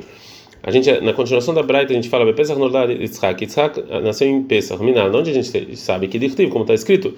A 0.63 0.71
gente, 0.71 1.01
na 1.01 1.15
continuação 1.15 1.55
da 1.55 1.63
Braita, 1.63 1.93
a 1.93 1.97
gente 1.97 2.09
fala, 2.09 2.31
Pesach 2.35 2.59
Nordad 2.59 2.91
nasceu 4.03 4.29
em 4.29 4.43
Pesach, 4.43 4.83
Minal, 4.83 5.11
onde 5.15 5.31
a 5.31 5.35
gente 5.35 5.77
sabe 5.77 6.07
que 6.07 6.49
como 6.49 6.65
está 6.65 6.75
escrito, 6.75 7.15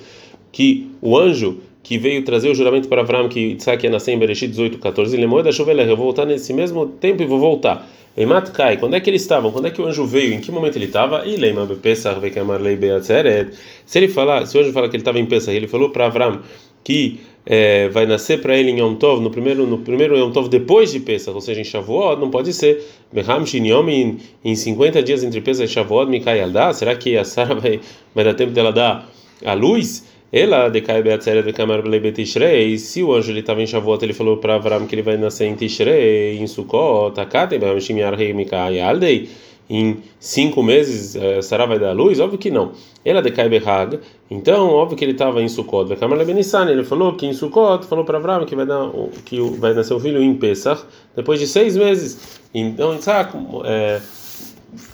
que 0.52 0.88
o 1.00 1.18
anjo 1.18 1.58
que 1.82 1.98
veio 1.98 2.24
trazer 2.24 2.48
o 2.48 2.54
juramento 2.54 2.88
para 2.88 3.02
Avram 3.02 3.28
que 3.28 3.40
Yitzhak 3.40 3.84
ia 3.84 3.90
nascer 3.90 4.12
em 4.12 4.18
Bereshit 4.18 4.48
18, 4.48 4.78
14, 4.78 5.16
ele 5.16 5.26
morreu 5.26 5.44
da 5.44 5.50
eu 5.50 5.96
vou 5.96 6.06
voltar 6.06 6.24
nesse 6.24 6.52
mesmo 6.52 6.86
tempo 6.86 7.22
e 7.22 7.26
vou 7.26 7.38
voltar. 7.38 7.88
Eimat 8.16 8.50
Kai, 8.50 8.76
quando 8.76 8.94
é 8.94 9.00
que 9.00 9.08
eles 9.08 9.22
estavam? 9.22 9.50
Quando 9.50 9.68
é 9.68 9.70
que 9.70 9.80
o 9.80 9.86
anjo 9.86 10.04
veio? 10.04 10.34
Em 10.34 10.40
que 10.40 10.52
momento 10.52 10.76
ele 10.76 10.84
estava? 10.84 11.26
E 11.26 11.36
Leima 11.36 11.66
Pesach 11.66 12.20
Vekemarlei 12.20 12.76
Beatzeret. 12.76 13.56
Se 13.86 13.98
ele 13.98 14.08
falar, 14.08 14.44
se 14.46 14.56
o 14.56 14.60
anjo 14.60 14.70
falar 14.72 14.88
que 14.90 14.96
ele 14.96 15.00
estava 15.00 15.18
em 15.18 15.24
Pesach, 15.24 15.56
ele 15.56 15.66
falou 15.66 15.88
para 15.88 16.06
Avram 16.06 16.40
que 16.84 17.20
é, 17.46 17.88
vai 17.88 18.06
nascer 18.06 18.40
para 18.40 18.56
ele 18.56 18.70
em 18.70 18.80
Yom 18.80 18.94
Tov, 18.96 19.22
no 19.22 19.30
primeiro 19.30 19.66
no 19.66 19.78
primeiro 19.78 20.16
Yom 20.16 20.30
Tov 20.30 20.48
depois 20.48 20.92
de 20.92 21.00
Pesach, 21.00 21.34
ou 21.34 21.40
seja, 21.40 21.60
em 21.60 21.64
Shavuot, 21.64 22.20
não 22.20 22.30
pode 22.30 22.52
ser 22.52 22.84
Beham 23.12 23.46
Shinyom 23.46 23.88
em, 23.88 24.18
em 24.44 24.54
50 24.54 25.02
dias 25.02 25.24
entre 25.24 25.40
Pesach 25.40 25.64
e 25.64 25.72
Shavuot, 25.72 26.10
Mikai 26.10 26.40
Aldá, 26.40 26.72
será 26.72 26.94
que 26.94 27.16
a 27.16 27.24
Sara 27.24 27.54
vai, 27.54 27.80
vai 28.14 28.24
dar 28.24 28.34
tempo 28.34 28.52
dela 28.52 28.72
dar 28.72 29.08
a 29.44 29.54
luz? 29.54 30.11
Ela 30.32 30.70
decai 30.70 31.02
beatzeret 31.02 31.44
de 31.44 31.52
kamar 31.52 31.82
betishrei. 31.82 32.78
Se 32.78 33.02
o 33.02 33.12
anjo 33.12 33.30
ele 33.30 33.40
estava 33.40 33.60
em 33.60 33.66
Shavuot, 33.66 34.02
ele 34.02 34.14
falou 34.14 34.38
para 34.38 34.54
Avram 34.54 34.86
que 34.86 34.94
ele 34.94 35.02
vai 35.02 35.18
nascer 35.18 35.44
em 35.44 35.54
Tishrei, 35.54 36.38
em 36.38 36.46
Sukkot, 36.46 37.20
Akatem, 37.20 37.58
Bamshim 37.58 37.98
Yarhei 37.98 38.32
Mikai 38.32 38.80
Aldei. 38.80 39.28
Em 39.68 39.98
cinco 40.18 40.62
meses 40.62 41.16
Sarah 41.42 41.66
vai 41.66 41.78
dar 41.78 41.92
luz? 41.92 42.18
Óbvio 42.18 42.38
que 42.38 42.50
não. 42.50 42.72
Ela 43.04 43.20
decai 43.20 43.48
behag. 43.48 44.00
Então, 44.30 44.68
óbvio 44.70 44.96
que 44.96 45.04
ele 45.04 45.12
estava 45.12 45.42
em 45.42 45.48
Sukkot. 45.48 45.88
De 45.90 45.96
kamar 45.96 46.24
benissan. 46.24 46.66
Ele 46.70 46.82
falou 46.82 47.12
que 47.14 47.26
em 47.26 47.34
Sukkot 47.34 47.84
falou 47.84 48.04
para 48.04 48.16
Avram 48.16 48.46
que 48.46 48.56
vai 48.56 48.64
dar 48.64 48.90
que 49.26 49.38
vai 49.58 49.74
nascer 49.74 49.92
o 49.92 50.00
filho 50.00 50.22
em 50.22 50.34
Pesach 50.34 50.82
depois 51.14 51.38
de 51.40 51.46
seis 51.46 51.76
meses. 51.76 52.40
Então, 52.54 52.94
Isaac 52.96 53.36
é, 53.64 54.00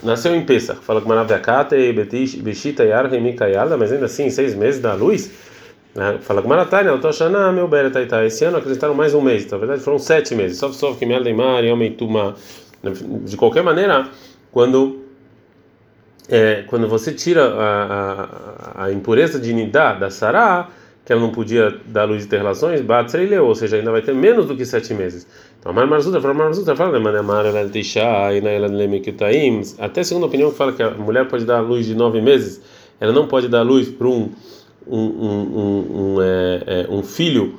nasceu 0.02 0.34
em 0.34 0.44
Pesach, 0.44 0.80
fala 0.80 1.00
que 1.00 1.08
Maraviakate, 1.08 1.92
Beshita, 2.42 2.84
Yarhe, 2.84 3.20
Mikayala, 3.20 3.76
mas 3.76 3.92
ainda 3.92 4.06
assim, 4.06 4.30
seis 4.30 4.54
meses 4.54 4.80
da 4.80 4.94
luz. 4.94 5.30
Né? 5.94 6.18
Fala 6.20 6.42
que 6.42 6.48
Maratania, 6.48 6.94
Otoshana, 6.94 7.50
meu 7.52 7.66
Beretaita. 7.66 8.24
Esse 8.24 8.44
ano 8.44 8.58
acreditaram 8.58 8.94
mais 8.94 9.14
um 9.14 9.20
mês, 9.20 9.50
na 9.50 9.58
verdade 9.58 9.82
foram 9.82 9.98
sete 9.98 10.34
meses. 10.34 10.58
Só 10.58 10.72
só 10.72 10.94
que 10.94 11.06
Miel 11.06 11.22
Deimar, 11.22 11.64
Yomei 11.64 11.90
Tuma. 11.90 12.34
De 13.24 13.36
qualquer 13.36 13.62
maneira, 13.64 14.08
quando. 14.52 15.04
É, 16.28 16.62
quando 16.66 16.86
você 16.86 17.12
tira 17.12 17.42
a, 17.54 18.28
a, 18.74 18.84
a 18.84 18.92
impureza 18.92 19.40
de 19.40 19.52
Nidá 19.52 19.94
da 19.94 20.10
Sará, 20.10 20.68
que 21.08 21.12
ela 21.14 21.22
não 21.22 21.30
podia 21.30 21.74
dar 21.86 22.04
luz 22.04 22.26
e 22.26 22.28
ter 22.28 22.36
relações, 22.36 22.82
Batsreileu, 22.82 23.46
ou 23.46 23.54
seja, 23.54 23.76
ainda 23.76 23.90
vai 23.90 24.02
ter 24.02 24.14
menos 24.14 24.44
do 24.44 24.54
que 24.54 24.66
sete 24.66 24.92
meses. 24.92 25.26
Então, 25.58 25.72
Amar 25.72 25.86
Marzuta 25.86 26.20
fala, 26.20 26.34
Marzuta 26.34 26.76
fala, 26.76 26.98
até 29.78 30.04
segunda 30.04 30.26
opinião 30.26 30.50
fala 30.50 30.70
que 30.74 30.82
a 30.82 30.90
mulher 30.90 31.26
pode 31.26 31.46
dar 31.46 31.60
luz 31.60 31.86
de 31.86 31.94
nove 31.94 32.20
meses, 32.20 32.60
ela 33.00 33.10
não 33.10 33.26
pode 33.26 33.48
dar 33.48 33.62
luz 33.62 33.88
para 33.88 34.06
um, 34.06 34.30
um, 34.86 34.98
um, 34.98 35.58
um, 35.58 36.16
um, 36.16 36.16
é, 36.20 36.62
é, 36.66 36.86
um 36.90 37.02
filho 37.02 37.58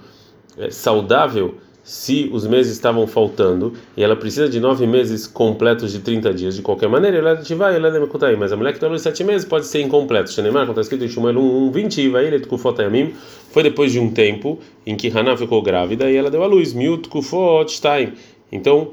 é, 0.55 0.69
saudável 0.69 1.55
se 1.89 2.29
os 2.31 2.45
meses 2.45 2.73
estavam 2.73 3.07
faltando 3.07 3.73
e 3.97 4.03
ela 4.03 4.15
precisa 4.15 4.47
de 4.47 4.59
nove 4.59 4.85
meses 4.85 5.25
completos 5.25 5.91
de 5.91 5.97
30 5.97 6.31
dias 6.35 6.55
de 6.55 6.61
qualquer 6.61 6.87
maneira, 6.87 7.17
ela 7.17 7.41
vai, 7.55 7.75
ela 7.75 7.89
aí, 8.27 8.35
mas 8.35 8.51
a 8.51 8.55
mulher 8.55 8.73
que 8.73 8.79
dá 8.79 8.87
luz 8.87 9.01
sete 9.01 9.23
meses 9.23 9.43
pode 9.43 9.65
ser 9.65 9.81
incompleto. 9.81 10.31
Shenemar, 10.31 10.67
como 10.67 10.79
está 10.79 10.81
escrito 10.81 11.03
em 11.03 11.07
Shmuel 11.07 11.39
1, 11.39 11.71
20, 11.71 12.09
vai 12.09 12.27
ele 12.27 12.39
Tkufotayamim, 12.41 13.15
foi 13.49 13.63
depois 13.63 13.91
de 13.91 13.99
um 13.99 14.11
tempo 14.11 14.59
em 14.85 14.95
que 14.95 15.07
Haná 15.07 15.35
ficou 15.35 15.63
grávida 15.63 16.11
e 16.11 16.15
ela 16.15 16.29
deu 16.29 16.43
a 16.43 16.45
luz, 16.45 16.73
Mil 16.73 16.99
Tkufotstein. 16.99 18.13
Então, 18.51 18.91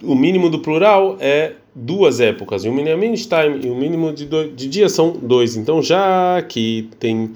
o 0.00 0.14
mínimo 0.14 0.48
do 0.48 0.60
plural 0.60 1.16
é 1.18 1.54
duas 1.74 2.20
épocas, 2.20 2.64
e 2.64 2.68
o 2.68 2.72
mínimo 2.72 3.02
e 3.04 3.68
o 3.68 3.74
mínimo 3.74 4.12
de, 4.12 4.26
dois, 4.26 4.54
de 4.54 4.68
dias 4.68 4.92
são 4.92 5.10
dois. 5.10 5.56
Então, 5.56 5.82
já 5.82 6.40
que 6.48 6.88
tem 7.00 7.32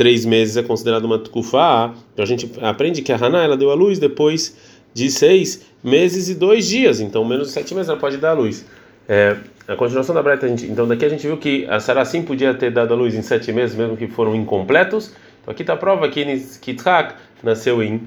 três 0.00 0.24
meses 0.24 0.56
é 0.56 0.62
considerado 0.62 1.04
uma 1.04 1.18
tukufá, 1.18 1.92
então 2.14 2.22
a 2.22 2.26
gente 2.26 2.50
aprende 2.62 3.02
que 3.02 3.12
a 3.12 3.16
Haná 3.16 3.44
ela 3.44 3.54
deu 3.54 3.70
a 3.70 3.74
luz 3.74 3.98
depois 3.98 4.56
de 4.94 5.10
seis 5.10 5.66
meses 5.84 6.30
e 6.30 6.34
dois 6.34 6.66
dias, 6.66 7.00
então 7.00 7.22
menos 7.22 7.48
de 7.48 7.52
sete 7.52 7.74
meses 7.74 7.90
ela 7.90 7.98
pode 7.98 8.16
dar 8.16 8.30
a 8.30 8.32
luz. 8.32 8.64
É, 9.06 9.36
a 9.68 9.76
continuação 9.76 10.14
da 10.14 10.22
Breta, 10.22 10.48
então 10.48 10.88
daqui 10.88 11.04
a 11.04 11.08
gente 11.10 11.26
viu 11.26 11.36
que 11.36 11.66
a 11.68 11.78
Sarah 11.80 12.06
sim 12.06 12.22
podia 12.22 12.54
ter 12.54 12.70
dado 12.70 12.94
a 12.94 12.96
luz 12.96 13.14
em 13.14 13.20
sete 13.20 13.52
meses, 13.52 13.76
mesmo 13.76 13.94
que 13.94 14.06
foram 14.06 14.34
incompletos. 14.34 15.12
Então 15.42 15.52
aqui 15.52 15.64
está 15.64 15.74
a 15.74 15.76
prova 15.76 16.08
que 16.08 16.20
Yitzhak 16.20 17.16
nasceu 17.42 17.82
em 17.82 18.00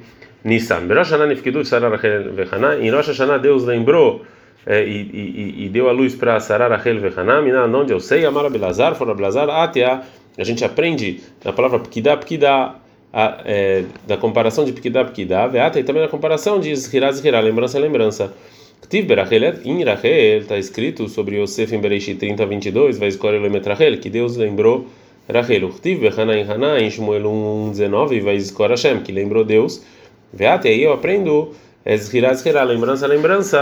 Nissan. 0.43 0.87
Em 2.81 2.89
Rosh 2.89 3.07
Hashanah 3.09 3.37
Deus 3.37 3.65
lembrou 3.65 4.25
é, 4.65 4.83
e, 4.83 5.01
e, 5.13 5.65
e, 5.65 5.69
deu 5.69 5.87
a 5.89 5.91
luz 5.91 6.15
para 6.15 6.39
Sarah 6.39 6.69
Rachel 6.69 6.99
Vehaná, 6.99 7.39
onde 7.67 7.93
eu 7.93 7.99
sei, 7.99 8.25
Amar 8.25 8.45
Abelazar, 8.45 8.95
for 8.95 9.07
Abelazar, 9.11 9.47
Atia 9.47 9.91
a 9.91 10.03
gente 10.43 10.65
aprende 10.65 11.21
na 11.43 11.53
palavra 11.53 11.79
pkidá, 11.79 12.17
pkidá, 12.17 12.75
é, 13.45 13.83
da 14.07 14.17
comparação 14.17 14.65
de 14.65 14.73
pkidá, 14.73 15.05
pkidá, 15.05 15.45
veata, 15.47 15.79
e 15.79 15.83
também 15.83 16.01
na 16.01 16.07
comparação 16.07 16.59
de 16.59 16.75
zhirá, 16.75 17.11
zhirá, 17.11 17.39
lembrança, 17.39 17.77
lembrança. 17.77 18.33
Ktiv 18.81 19.05
Berachelet, 19.05 19.61
in 19.67 19.83
Rachel, 19.83 20.39
está 20.39 20.57
escrito 20.57 21.07
sobre 21.07 21.37
Yosef 21.37 21.73
em 21.73 21.79
Bereshit 21.79 22.15
30, 22.15 22.45
22, 22.45 22.97
vai 22.97 23.07
escolher 23.07 23.39
o 23.39 23.69
Rachel, 23.69 23.97
que 23.99 24.09
Deus 24.09 24.35
lembrou 24.35 24.87
Rachel. 25.31 25.69
Ktiv 25.69 26.01
Bechana 26.01 26.35
em 26.35 26.43
Haná, 26.43 26.79
em 26.79 26.89
Shmuel 26.89 27.25
1, 27.25 27.71
19, 27.71 28.19
vai 28.19 28.35
escolher 28.35 28.71
Hashem, 28.71 28.99
que 29.01 29.11
lembrou 29.11 29.45
Deus. 29.45 29.81
Veata, 30.33 30.67
e 30.67 30.71
aí 30.71 30.83
eu 30.83 30.91
aprendo 30.91 31.53
Ezhirá, 31.85 32.33
Zhirá, 32.33 32.63
lembrança, 32.63 33.05
lembrança, 33.05 33.59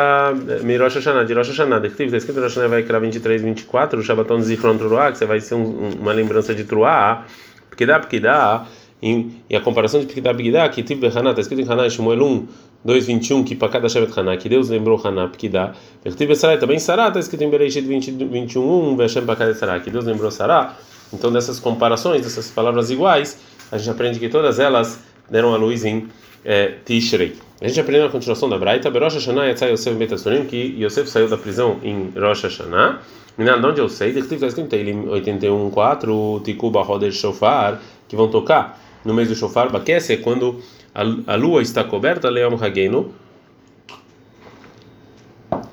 Mirosh 0.63 0.96
Hashanah, 0.96 1.24
de 1.24 1.34
Rosh 1.34 1.50
Hashanah, 1.50 1.86
está 1.88 2.04
escrito 2.04 2.40
Rosh 2.40 2.56
Hashanah 2.56 2.68
vai 2.68 2.84
criar 2.84 3.00
23, 3.00 3.42
24, 3.42 4.00
o 4.00 4.04
Shabbaton 4.04 4.40
Zichron 4.42 4.78
Truá, 4.78 5.12
que 5.12 5.18
você 5.18 5.25
vai 5.25 5.42
ser 5.42 5.56
um, 5.56 5.90
uma 6.00 6.13
lembrança 6.13 6.54
de 6.54 6.63
Truá, 6.63 7.25
porque 7.68 7.84
dá, 7.84 8.00
porque 8.00 8.20
dá, 8.20 8.68
e 9.01 9.56
a 9.56 9.60
comparação 9.60 10.00
de 10.00 10.06
Pekidá, 10.06 10.32
Pekidá, 10.36 10.70
que 10.70 10.84
Tiv 10.84 11.04
Haná, 11.06 11.32
está 11.32 11.42
escrito 11.42 11.62
em 11.62 11.72
Haná, 11.72 11.90
Shmuel 11.90 12.24
1, 12.24 12.48
2, 12.86 13.06
21, 13.08 13.44
que 13.44 13.56
para 13.56 13.70
cada 13.70 13.90
Shabbat 13.90 14.20
Haná, 14.20 14.38
que 14.38 14.48
Deus 14.48 14.70
lembrou 14.70 15.01
Haná, 15.04 15.28
Pekidá, 15.28 15.74
Tiv 16.16 16.36
Sarai, 16.36 16.60
também 16.60 16.78
Sará, 16.78 17.08
está 17.08 17.20
escrito 17.20 17.44
em 17.44 17.50
Bereshit 17.50 17.82
20, 17.88 18.12
21, 18.12 18.92
1, 18.92 18.98
Veshem 18.98 19.25
para 19.25 19.36
cada 19.36 19.56
Sará, 19.56 19.80
que 19.80 19.90
Deus 19.90 20.06
lembrou 20.06 20.30
Sará, 20.30 20.78
então 21.12 21.32
dessas 21.32 21.60
comparações, 21.60 22.22
dessas 22.22 22.51
palavras 22.51 22.92
iguais, 22.92 23.40
a 23.72 23.80
gente 23.80 23.90
aprende 23.90 24.20
que 24.20 24.30
todas 24.30 24.60
elas 24.60 25.00
deram 25.32 25.54
a 25.54 25.58
luz 25.58 25.86
em 25.86 26.08
é, 26.46 26.74
Tishrei. 26.86 27.36
A 27.62 27.68
gente 27.68 27.80
aprendeu 27.80 28.06
na 28.06 28.12
continuação 28.12 28.50
da 28.50 28.58
Braita, 28.58 28.90
Berosh 28.90 29.16
Hashanah 29.16 29.46
Yatzai 29.46 29.72
Yosef 29.72 29.96
Betasurim, 29.96 30.46
que 30.46 30.76
Yosef 30.80 31.10
saiu 31.10 31.30
da 31.30 31.38
prisão 31.38 31.80
em 31.84 32.12
Rosh 32.20 32.44
Hashanah. 32.44 33.00
Menina, 33.38 33.66
onde 33.66 33.80
eu 33.80 33.88
sei, 33.88 34.10
está 34.10 34.20
escrito 34.20 34.76
em 34.76 35.06
81.4, 35.06 36.44
Tikuba 36.44 36.82
Roder 36.82 37.12
Shofar, 37.12 37.80
que 38.08 38.16
vão 38.16 38.28
tocar 38.30 38.80
no 39.06 39.14
mês 39.14 39.30
do 39.30 39.36
Shofar, 39.36 39.72
Bakese, 39.72 40.18
quando 40.18 40.60
a, 40.94 41.02
a 41.34 41.36
lua 41.36 41.62
está 41.62 41.84
coberta, 41.84 42.30
Leão 42.30 42.58
Hagenu. 42.62 43.14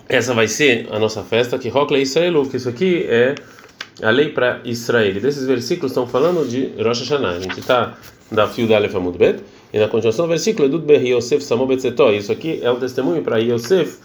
Essa 0.08 0.32
vai 0.34 0.46
ser 0.46 0.88
a 0.90 0.98
nossa 0.98 1.22
festa, 1.22 1.58
que 1.58 1.68
Rokle 1.68 2.00
Israelu, 2.00 2.48
que 2.48 2.56
isso 2.56 2.68
aqui 2.68 3.04
é 3.08 3.34
a 4.02 4.10
lei 4.10 4.28
para 4.28 4.60
Israel. 4.64 5.16
E 5.16 5.20
desses 5.20 5.46
versículos 5.46 5.92
estão 5.92 6.06
falando 6.06 6.48
de 6.48 6.72
Rosh 6.82 7.00
Hashanah. 7.00 7.30
A 7.30 7.40
gente 7.40 7.60
está 7.60 7.96
da 8.30 8.46
fio 8.46 8.66
da 8.66 8.76
Aleph 8.76 8.94
Amud 8.94 9.18
Bet. 9.18 9.42
E 9.72 9.78
na 9.78 9.88
continuação 9.88 10.26
do 10.26 10.30
versículo, 10.30 10.66
Edut 10.66 10.84
Ber 10.84 11.04
Yosef 11.04 11.42
Samobetzetó. 11.42 12.10
Isso 12.12 12.32
aqui 12.32 12.60
é 12.62 12.70
um 12.70 12.78
testemunho 12.78 13.22
para 13.22 13.38
Yosef 13.38 13.98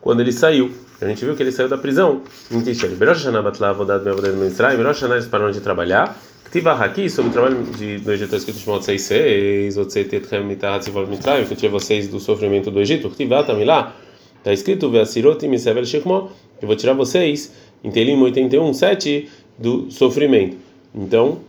quando 0.00 0.20
ele 0.20 0.32
saiu. 0.32 0.70
A 1.00 1.06
gente 1.06 1.24
viu 1.24 1.34
que 1.34 1.42
ele 1.42 1.52
saiu 1.52 1.68
da 1.68 1.76
prisão 1.76 2.22
em 2.50 2.60
Tishel. 2.60 2.90
Berosh 2.96 3.24
Hashanah 3.24 3.42
Batla 3.42 3.68
Avodat 3.70 4.04
Meavodat 4.04 4.34
Mitzrayim. 4.34 4.76
Berosh 4.76 5.00
Hashanah 5.00 5.16
eles 5.16 5.26
pararam 5.26 5.50
de 5.50 5.60
trabalhar. 5.60 6.16
Ktiva 6.44 6.72
aqui 6.72 7.10
sobre 7.10 7.30
o 7.30 7.32
trabalho 7.32 7.62
de, 7.76 7.98
do 7.98 8.12
Egito, 8.12 8.36
escrito 8.36 8.58
Shemot 8.60 8.84
6.6, 8.84 9.76
Otsetetchem 9.78 10.44
Mitahat 10.44 10.84
Sivol 10.84 11.06
Mitzrayim, 11.06 11.44
que 11.44 11.56
tirei 11.56 11.70
vocês 11.70 12.08
do 12.08 12.20
sofrimento 12.20 12.70
do 12.70 12.80
Egito. 12.80 13.10
Ktiva 13.10 13.42
Tamilá, 13.42 13.94
está 14.38 14.52
escrito 14.52 14.88
Veasirot 14.88 15.46
Misevel 15.48 15.84
Shechmo, 15.84 16.30
eu 16.62 16.68
vou 16.68 16.76
tirar 16.76 16.94
vocês, 16.94 17.52
em 17.82 17.90
Telim 17.90 18.16
81, 18.22 18.72
7, 18.72 19.28
do 19.58 19.90
sofrimento. 19.90 20.56
Então, 20.94 21.40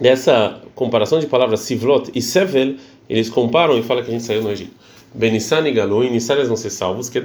dessa 0.00 0.60
comparação 0.74 1.18
de 1.18 1.26
palavras 1.26 1.60
Sivlot 1.60 2.10
e 2.14 2.22
Sevel, 2.22 2.76
eles 3.08 3.28
comparam 3.28 3.78
e 3.78 3.82
falam 3.82 4.02
que 4.02 4.10
a 4.10 4.12
gente 4.12 4.24
saiu 4.24 4.42
no 4.42 4.50
Egito. 4.50 4.72
Benissan 5.12 5.66
e 5.68 5.72
Galu, 5.72 6.04
e 6.04 6.18
vão 6.46 6.56
ser 6.56 6.70
salvos, 6.70 7.08
que 7.08 7.20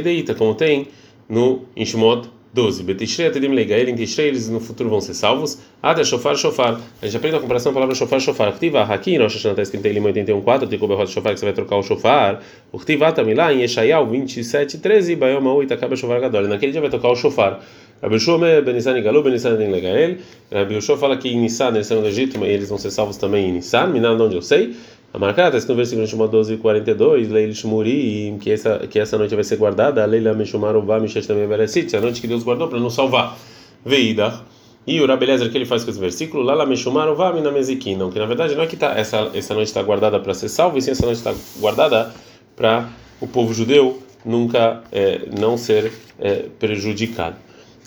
deita, 0.00 0.34
como 0.34 0.54
tem 0.54 0.88
no 1.28 1.62
Inshmod 1.76 2.30
12. 2.56 2.82
Betishrei 2.84 3.26
atedim 3.28 3.48
leigael, 3.48 3.86
em 3.86 3.94
Tishrei 3.94 4.28
eles 4.28 4.48
no 4.48 4.58
futuro 4.58 4.88
vão 4.88 4.98
ser 4.98 5.12
salvos. 5.12 5.58
Ada 5.82 6.02
shofar 6.02 6.34
shofar. 6.36 6.80
A 7.02 7.04
gente 7.04 7.14
aprende 7.14 7.36
a 7.36 7.40
comparação 7.40 7.70
da 7.70 7.74
palavra 7.74 7.94
shofar 7.94 8.18
shofar. 8.18 8.50
Ktiva 8.54 8.78
em 9.06 9.18
Rosh 9.18 9.34
Hashanah 9.34 9.52
está 9.52 9.62
escrito 9.62 9.84
em 9.84 9.92
Lim 9.92 10.00
81.4, 10.00 10.66
Tico 10.66 10.88
Behot 10.88 11.06
shofar, 11.10 11.34
que 11.34 11.40
você 11.40 11.44
vai 11.44 11.52
trocar 11.52 11.76
o 11.76 11.82
shofar. 11.82 12.42
O 12.72 12.78
Ktiva 12.78 13.12
tamilá 13.12 13.52
em 13.52 13.60
Yeshayahu 13.60 14.10
27.13, 14.10 15.16
Bayom 15.16 15.46
Aui 15.46 15.66
Takaba 15.66 15.94
shofar 15.96 16.18
gadol. 16.18 16.48
Naquele 16.48 16.72
dia 16.72 16.80
vai 16.80 16.88
tocar 16.88 17.10
o 17.10 17.14
shofar. 17.14 17.60
Rabi 18.02 18.18
Shome, 18.20 18.60
Benissan 18.62 18.98
e 18.98 19.02
Galu, 19.02 19.22
Benissan 19.22 19.62
e 19.62 19.70
Legael. 19.70 20.16
Rabi 20.52 20.74
Yoshua 20.74 20.98
fala 20.98 21.16
que 21.16 21.28
em 21.28 21.40
Nissan 21.40 21.68
eles 21.74 21.86
são 21.86 22.00
do 22.00 22.08
Egito, 22.08 22.38
mas 22.38 22.50
eles 22.50 22.68
vão 22.68 22.78
ser 22.78 22.90
salvos 22.90 23.16
também 23.16 23.48
em 23.48 23.52
Nissan. 23.52 23.86
Minan, 23.86 24.18
onde 24.22 24.34
eu 24.34 24.42
sei. 24.42 24.76
A 25.16 25.18
marcada 25.18 25.56
está 25.56 25.72
no 25.72 25.78
versículo 25.78 26.06
Shema 26.06 26.28
12, 26.28 26.58
42, 26.58 27.30
Leil 27.30 27.54
Shmuri, 27.54 28.36
que 28.38 28.50
essa, 28.50 28.80
que 28.80 28.98
essa 28.98 29.16
noite 29.16 29.34
vai 29.34 29.42
ser 29.42 29.56
guardada, 29.56 30.04
Leila 30.04 30.34
Meshumar 30.34 30.76
Uvá 30.76 31.00
Mishesh 31.00 31.26
também 31.26 31.44
a 31.44 32.00
noite 32.02 32.20
que 32.20 32.26
Deus 32.26 32.42
guardou 32.42 32.68
para 32.68 32.78
nos 32.78 32.92
salvar. 32.92 33.34
Veida. 33.82 34.42
E 34.86 35.00
o 35.00 35.06
Rabelezer 35.06 35.50
que 35.50 35.56
ele 35.56 35.64
faz 35.64 35.84
com 35.84 35.90
esse 35.90 35.98
versículo, 35.98 36.42
Lala 36.42 36.66
Meshumar 36.66 37.08
Uvá 37.08 37.32
Minamezikin, 37.32 37.96
não, 37.96 38.10
que 38.10 38.18
na 38.18 38.26
verdade 38.26 38.54
não 38.54 38.62
é 38.62 38.66
que 38.66 38.76
tá, 38.76 38.92
essa, 38.94 39.30
essa 39.32 39.54
noite 39.54 39.68
está 39.68 39.82
guardada 39.82 40.20
para 40.20 40.34
ser 40.34 40.50
salvo, 40.50 40.76
e 40.76 40.82
sim 40.82 40.90
essa 40.90 41.06
noite 41.06 41.16
está 41.16 41.34
guardada 41.60 42.12
para 42.54 42.86
o 43.18 43.26
povo 43.26 43.54
judeu 43.54 44.02
nunca 44.22 44.82
é, 44.92 45.22
não 45.40 45.56
ser 45.56 45.92
é, 46.20 46.44
prejudicado. 46.58 47.36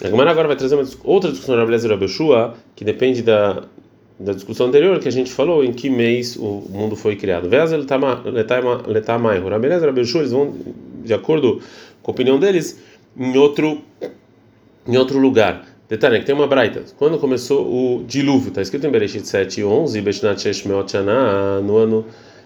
A 0.03 0.07
agora 0.07 0.48
vai 0.48 0.55
trazer 0.55 0.74
uma, 0.74 0.89
outra 1.03 1.29
discussão 1.29 1.53
do 1.53 1.59
Rabelezer 1.59 1.91
e 1.91 1.93
Rabeshua, 1.93 2.55
que 2.75 2.83
depende 2.83 3.21
da 3.21 3.65
da 4.19 4.33
discussão 4.33 4.67
anterior 4.67 4.99
que 4.99 5.07
a 5.07 5.11
gente 5.11 5.31
falou 5.31 5.63
em 5.63 5.71
que 5.71 5.89
mês 5.89 6.35
o 6.35 6.65
mundo 6.69 6.95
foi 6.95 7.15
criado. 7.15 7.47
Vez 7.49 7.71
eles 7.71 7.85
vão 10.31 10.55
de 11.03 11.13
acordo 11.13 11.61
com 12.03 12.11
a 12.11 12.13
opinião 12.13 12.38
deles 12.38 12.79
em 13.17 13.38
outro 13.38 13.81
em 14.88 14.97
outro 14.97 15.19
lugar. 15.19 15.65
Detalhe, 15.88 16.19
que 16.19 16.25
tem 16.25 16.35
uma 16.35 16.47
braita. 16.47 16.83
Quando 16.97 17.17
começou 17.17 17.65
o 17.65 18.03
dilúvio, 18.03 18.49
está 18.49 18.61
escrito 18.61 18.85
em 18.85 18.91
Bereshit 18.91 19.27
7 19.27 19.61
e 19.61 19.63
11, 19.63 20.01
Beshnat 20.01 20.39
Sheshmeot 20.41 20.91
Shana, 20.91 21.61
no 21.61 21.77
ano 21.77 22.05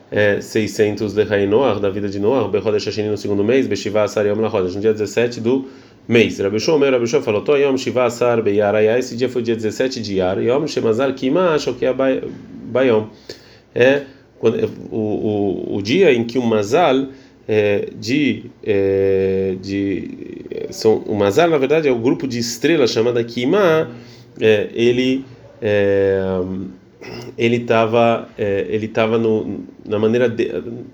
é, 0.10 0.40
600 0.40 1.14
de 1.14 1.24
Rainoar, 1.24 1.80
da 1.80 1.90
vida 1.90 2.08
de 2.08 2.20
Noar, 2.20 2.48
Bechodesh 2.48 2.86
Hasheni 2.86 3.10
no 3.10 3.18
segundo 3.18 3.44
mês, 3.44 3.68
Beshiva 3.68 4.04
Asar 4.04 4.26
Yom 4.26 4.40
Lachodesh, 4.40 4.76
no 4.76 4.82
dia 4.82 4.94
17 4.94 5.42
do 5.42 5.68
mês. 6.08 6.40
Rabi 6.40 6.60
Shua, 6.60 6.78
meu 6.78 6.92
Rabi 6.92 7.08
Shua 7.08 7.22
falou, 7.22 7.42
To 7.42 7.56
Yom 7.56 7.78
Shiva 7.78 8.06
Asar 8.06 8.42
Beyar 8.42 8.76
Ayah, 8.76 9.00
esse 9.00 9.16
dia 9.16 9.30
foi 9.30 9.42
dia 9.42 9.56
17 9.56 10.02
de 10.02 10.16
Yar, 10.16 10.40
Yom 10.40 10.68
Shemazal 10.68 11.14
Kima 11.14 11.58
Shokea 11.58 11.96
Bayom. 12.72 13.08
É 13.74 14.04
o, 14.92 14.98
o, 14.98 15.78
o 15.78 15.82
dia 15.82 16.14
em 16.14 16.24
que 16.24 16.38
o 16.38 16.44
Mazal 16.44 17.08
é, 17.48 17.90
de, 18.00 18.46
é, 18.64 19.56
de 19.62 20.10
são, 20.72 20.98
o 21.08 21.16
Mazal 21.16 21.50
na 21.50 21.58
verdade 21.58 21.88
é 21.88 21.92
o 21.92 22.00
grupo 22.00 22.28
de 22.28 22.40
estrelas 22.40 22.92
chamada 22.92 23.24
Kima 23.24 23.90
é, 24.40 24.70
ele 24.74 25.26
é, 25.62 26.22
ele 27.38 27.58
estava 27.58 28.30
é, 28.38 28.66
ele 28.70 28.86
estava 28.86 29.20
na 29.86 30.00
maneira 30.00 30.30
de, 30.30 30.52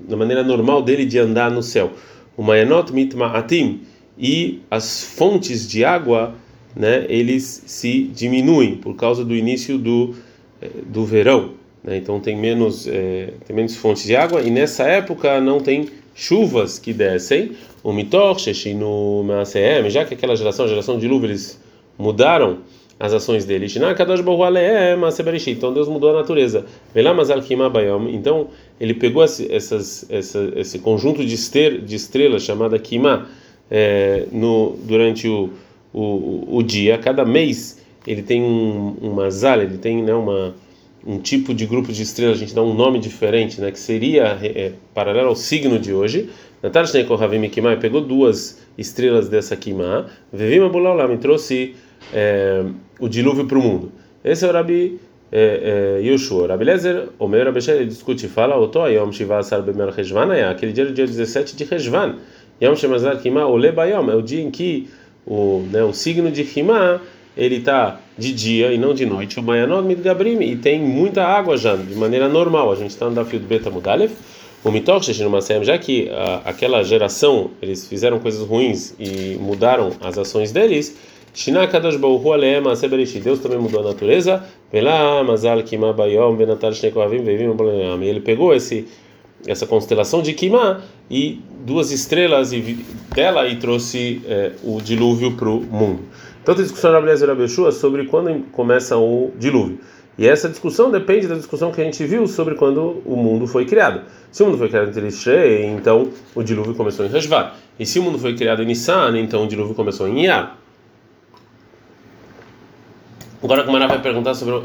na 0.08 0.18
maneira 0.18 0.44
normal 0.44 0.82
dele 0.82 1.06
de 1.06 1.20
andar 1.20 1.52
no 1.52 1.62
céu 1.62 1.92
o 2.36 2.44
Mayanot 2.44 2.92
Mitma'atim 2.92 3.82
e 4.20 4.62
as 4.70 5.04
fontes 5.04 5.68
de 5.68 5.86
água 5.86 6.36
né 6.76 7.06
eles 7.10 7.64
se 7.66 8.04
diminuem 8.04 8.76
por 8.76 8.96
causa 8.96 9.24
do 9.24 9.36
início 9.36 9.78
do 9.78 10.16
é, 10.62 10.70
do 10.86 11.06
verão 11.06 11.54
né? 11.84 11.98
então 11.98 12.20
tem 12.20 12.36
menos 12.36 12.84
tem 12.84 13.56
menos 13.56 13.76
fontes 13.76 14.04
de 14.04 14.16
água 14.16 14.42
e 14.42 14.52
nessa 14.52 14.84
época 14.84 15.40
não 15.40 15.60
tem 15.60 15.88
chuvas 16.20 16.78
que 16.78 16.92
descem, 16.92 17.54
o 17.82 17.94
mitor 17.94 18.38
sheshinu 18.38 19.24
maaseem, 19.24 19.90
já 19.90 20.04
que 20.04 20.14
aquela 20.14 20.36
geração, 20.36 20.66
a 20.66 20.68
geração 20.68 20.96
de 20.96 21.02
dilúvio, 21.02 21.28
eles 21.28 21.64
mudaram 21.98 22.58
as 23.00 23.14
ações 23.14 23.46
deles. 23.46 23.74
Então 23.74 25.74
Deus 25.74 25.88
mudou 25.88 26.10
a 26.10 26.14
natureza. 26.14 26.66
Então 28.12 28.48
ele 28.80 28.94
pegou 28.94 29.24
essas, 29.24 30.06
essa, 30.10 30.54
esse 30.58 30.80
conjunto 30.80 31.26
de, 31.26 31.36
ester, 31.36 31.80
de 31.80 31.96
estrelas 31.96 32.44
chamada 32.44 32.78
Kima 32.78 33.30
é, 33.70 34.26
no, 34.32 34.78
durante 34.84 35.28
o, 35.28 35.50
o, 35.94 36.58
o 36.58 36.64
dia. 36.64 36.98
Cada 36.98 37.26
mês 37.26 37.82
ele 38.08 38.22
tem 38.22 38.42
um, 38.42 38.96
um 39.02 39.16
ele 39.62 39.78
tem 39.78 40.04
né, 40.04 40.14
uma 40.14 40.56
um 41.06 41.18
tipo 41.18 41.54
de 41.54 41.66
grupo 41.66 41.92
de 41.92 42.04
estrelas, 42.04 42.38
a 42.38 42.40
gente 42.40 42.54
dá 42.54 42.62
um 42.62 42.74
nome 42.74 43.00
diferente, 43.00 43.62
né, 43.62 43.72
que 43.72 43.80
seria 43.80 44.38
é, 44.44 44.74
paralelo 44.94 45.30
ao 45.30 45.36
signo 45.36 45.80
de 45.80 45.94
hoje. 45.94 46.30
Natal 46.62 46.86
Shnei 46.86 47.06
Kohavim 47.06 47.48
Kimai 47.48 47.78
pegou 47.78 48.02
duas 48.02 48.62
estrelas 48.78 49.30
dessa 49.30 49.56
Kimá, 49.56 50.08
Vevim 50.32 50.60
Abulaulam, 50.60 51.16
trouxe 51.18 51.76
é, 52.14 52.66
o 53.00 53.08
dilúvio 53.08 53.46
para 53.46 53.58
o 53.58 53.62
mundo. 53.62 53.92
Esse 54.24 54.46
é 54.46 54.50
o 54.50 54.52
Rabi 54.52 55.00
é, 55.32 56.00
é. 56.02 56.48
Rabi 56.48 56.66
Lezer, 56.66 57.10
o 57.18 57.28
meu 57.28 57.46
Rabi 57.46 57.60
ele 57.70 57.86
discute 57.86 58.26
e 58.26 58.30
fala, 58.30 58.58
Oto 58.58 58.82
Ayom 58.82 59.12
Shiva 59.12 59.40
Bemer 59.66 59.90
Rejvan, 59.90 60.34
é 60.34 60.50
aquele 60.50 60.74
dia, 60.74 60.92
dia 60.92 61.06
17 61.06 61.56
de 61.56 61.64
Rejvan. 61.64 62.16
Yom 62.62 62.76
Shemazar 62.76 63.22
Kimá, 63.22 63.46
Ole 63.46 63.72
Bayom, 63.72 64.10
é 64.10 64.16
o 64.16 64.22
dia 64.22 64.42
em 64.42 64.52
que 64.52 64.90
o, 65.26 65.64
né, 65.72 65.84
o 65.84 65.94
signo 65.94 66.32
de 66.32 66.44
Kimá 66.44 67.00
ele 67.38 67.58
está 67.58 68.00
de 68.18 68.34
dia 68.34 68.74
e 68.74 68.78
não 68.78 68.94
de 68.94 69.06
noite. 69.06 69.40
O 69.40 69.44
Mayanot 69.44 69.88
Midgabrim 69.88 70.42
e 70.42 70.58
tem 70.58 70.80
muita 70.80 71.24
água 71.24 71.56
já, 71.56 71.76
de 71.76 71.96
maneira 71.96 72.28
normal. 72.28 72.72
A 72.72 72.76
gente 72.76 72.90
está 72.90 73.06
no 73.06 73.16
Dafio 73.16 73.40
do 73.40 73.48
Beta 73.48 73.70
Mudalev. 73.70 74.12
O 74.62 74.72
Mitoch 74.72 75.10
já 75.64 75.78
que 75.78 76.10
uh, 76.12 76.42
aquela 76.44 76.84
geração 76.84 77.52
eles 77.62 77.88
fizeram 77.88 78.20
coisas 78.20 78.46
ruins 78.46 78.94
e 79.00 79.38
mudaram 79.40 79.92
as 80.02 80.18
ações 80.18 80.52
deles. 80.52 80.98
Deus 83.24 83.40
também 83.40 83.58
mudou 83.58 83.80
a 83.80 83.84
natureza. 83.84 84.44
Ele 88.02 88.20
pegou 88.20 88.54
esse 88.54 88.86
essa 89.48 89.66
constelação 89.66 90.22
de 90.22 90.34
Kima 90.34 90.84
e 91.10 91.40
duas 91.66 91.92
estrelas 91.92 92.52
dela 93.16 93.48
e 93.48 93.58
trouxe 93.58 94.22
eh, 94.26 94.54
o 94.64 94.82
dilúvio 94.82 95.36
para 95.36 95.50
o 95.50 95.62
mundo. 95.62 96.02
Então 96.42 96.56
tem 96.56 96.64
discussão 96.64 96.92
na 96.92 97.00
Beleza 97.00 97.26
e 97.26 97.72
sobre 97.72 98.06
quando 98.06 98.44
começa 98.52 98.98
o 98.98 99.32
dilúvio. 99.38 99.80
E 100.18 100.28
essa 100.28 100.50
discussão 100.50 100.92
depende 100.92 101.28
da 101.28 101.36
discussão 101.36 101.72
que 101.72 101.80
a 101.80 101.84
gente 101.84 102.04
viu 102.06 102.28
sobre 102.28 102.56
quando 102.56 103.02
o 103.06 103.16
mundo 103.16 103.48
foi 103.48 103.66
criado. 103.66 104.02
Se 104.32 104.44
o 104.44 104.48
mundo 104.48 104.58
foi 104.58 104.68
criado 104.68 104.90
em 104.90 104.92
Telishe, 104.92 105.32
então 105.64 106.10
o 106.36 106.44
dilúvio 106.44 106.76
começou 106.76 107.06
em 107.06 107.10
Rashvar. 107.10 107.56
E 107.80 107.86
se 107.86 108.00
o 108.00 108.04
mundo 108.04 108.20
foi 108.20 108.36
criado 108.36 108.62
em 108.62 108.66
Nissan, 108.66 109.18
então 109.18 109.46
o 109.46 109.48
dilúvio 109.48 109.74
começou 109.74 110.10
em 110.10 110.24
Iyar. 110.24 110.58
Agora 113.42 113.62
a 113.62 113.64
Kumara 113.64 113.88
vai 113.88 114.02
perguntar 114.02 114.34
sobre 114.34 114.62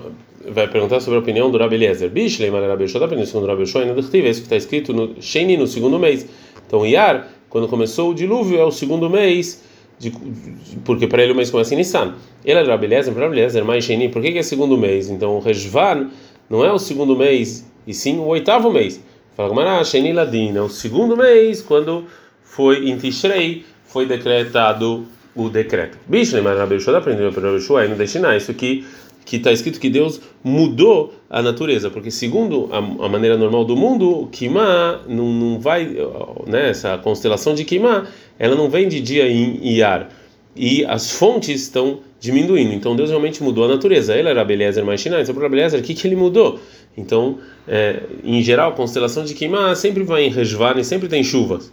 vai 0.46 0.68
perguntar 0.68 1.00
sobre 1.00 1.18
a 1.18 1.22
opinião 1.22 1.50
do 1.50 1.56
Rabi 1.56 1.76
Eliezer. 1.76 2.10
Bishlei 2.10 2.50
Rabi 2.50 2.84
Yoshua, 2.84 3.00
da 3.00 3.06
opinião 3.06 3.24
segundo 3.26 3.46
Rabi 3.46 3.62
Yoshua, 3.62 3.82
ainda 3.82 3.94
é 4.26 4.30
isso 4.30 4.40
que 4.40 4.46
está 4.46 4.56
escrito 4.56 4.92
no 4.92 5.14
Sheni, 5.20 5.56
no 5.56 5.66
segundo 5.66 5.98
mês. 5.98 6.28
Então 6.74 6.84
Iyar, 6.84 7.28
quando 7.48 7.68
começou 7.68 8.10
o 8.10 8.14
dilúvio, 8.14 8.58
é 8.58 8.64
o 8.64 8.72
segundo 8.72 9.08
mês 9.08 9.62
de, 9.96 10.12
porque 10.84 11.06
para 11.06 11.22
ele 11.22 11.30
o 11.30 11.36
mês 11.36 11.48
começa 11.48 11.72
em 11.72 11.76
Nissan. 11.76 12.14
Ele 12.44 12.58
é 12.58 12.62
Rabelezer, 12.64 13.14
para 13.14 13.30
mais 13.64 13.84
Sheni, 13.84 14.08
por 14.08 14.20
que, 14.20 14.32
que 14.32 14.38
é 14.38 14.42
segundo 14.42 14.76
mês? 14.76 15.08
Então 15.08 15.36
o 15.36 15.38
Rejvan 15.38 16.10
não 16.50 16.64
é 16.64 16.72
o 16.72 16.78
segundo 16.80 17.16
mês, 17.16 17.64
e 17.86 17.94
sim 17.94 18.18
o 18.18 18.24
oitavo 18.24 18.72
mês. 18.72 19.00
Fala 19.36 19.50
Gamara, 19.50 19.84
Sheni 19.84 20.12
Ladin, 20.12 20.56
é 20.56 20.62
o 20.62 20.68
segundo 20.68 21.16
mês, 21.16 21.62
quando 21.62 22.06
foi 22.42 22.88
em 22.88 22.98
Tishrei, 22.98 23.64
foi 23.84 24.04
decretado 24.04 25.06
o 25.32 25.48
decreto. 25.48 25.96
Bicho, 26.08 26.42
mas 26.42 26.58
Rabi 26.58 26.80
Shua 26.80 26.98
aprendeu 26.98 27.32
para 27.32 27.50
Rabi 27.50 27.60
Shua, 27.60 27.86
não 27.86 27.96
deixa 27.96 28.36
isso 28.36 28.50
aqui 28.50 28.84
que 29.24 29.36
está 29.36 29.52
escrito 29.52 29.80
que 29.80 29.88
Deus 29.88 30.20
mudou 30.42 31.14
a 31.30 31.42
natureza, 31.42 31.90
porque 31.90 32.10
segundo 32.10 32.68
a, 32.70 32.78
a 32.78 33.08
maneira 33.08 33.36
normal 33.36 33.64
do 33.64 33.76
mundo, 33.76 34.28
Kima 34.30 35.00
não, 35.08 35.32
não 35.32 35.58
vai, 35.58 35.96
né, 36.46 36.70
essa 36.70 36.98
constelação 36.98 37.54
de 37.54 37.64
Kima, 37.64 38.06
ela 38.38 38.54
não 38.54 38.68
vem 38.68 38.86
de 38.88 39.00
dia 39.00 39.28
em 39.28 39.66
Iar, 39.66 40.10
e 40.56 40.84
as 40.84 41.10
fontes 41.10 41.62
estão 41.62 42.00
diminuindo, 42.20 42.72
então 42.72 42.94
Deus 42.94 43.10
realmente 43.10 43.42
mudou 43.42 43.64
a 43.64 43.68
natureza. 43.68 44.16
Ele 44.16 44.28
era 44.28 44.44
Beliezer 44.44 44.84
mais 44.84 45.00
Shinai, 45.00 45.22
então 45.22 45.34
para 45.34 45.48
Beliezer, 45.48 45.80
o 45.80 45.82
que, 45.82 45.94
que 45.94 46.06
ele 46.06 46.16
mudou? 46.16 46.60
Então, 46.96 47.38
é, 47.66 48.02
em 48.22 48.40
geral, 48.40 48.70
a 48.70 48.72
constelação 48.72 49.24
de 49.24 49.34
Kima 49.34 49.74
sempre 49.74 50.04
vai 50.04 50.24
em 50.24 50.32
e 50.32 50.84
sempre 50.84 51.08
tem 51.08 51.24
chuvas. 51.24 51.72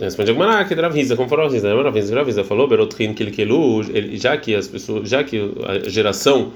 Responde 0.00 0.30
a 0.30 0.34
Gemara 0.34 0.64
que 0.64 0.74
Dravisa, 0.74 1.14
como 1.14 1.28
falou 1.28 1.48
Dravisa, 1.48 2.10
Dravisa, 2.10 2.44
falou, 2.44 2.66
Berotrin 2.66 3.14
Kilkelu, 3.14 3.82
já 4.14 4.36
que 4.36 4.54
as 4.54 4.66
pessoas, 4.66 5.08
já 5.08 5.22
que 5.22 5.38
a 5.64 5.88
geração 5.88 6.52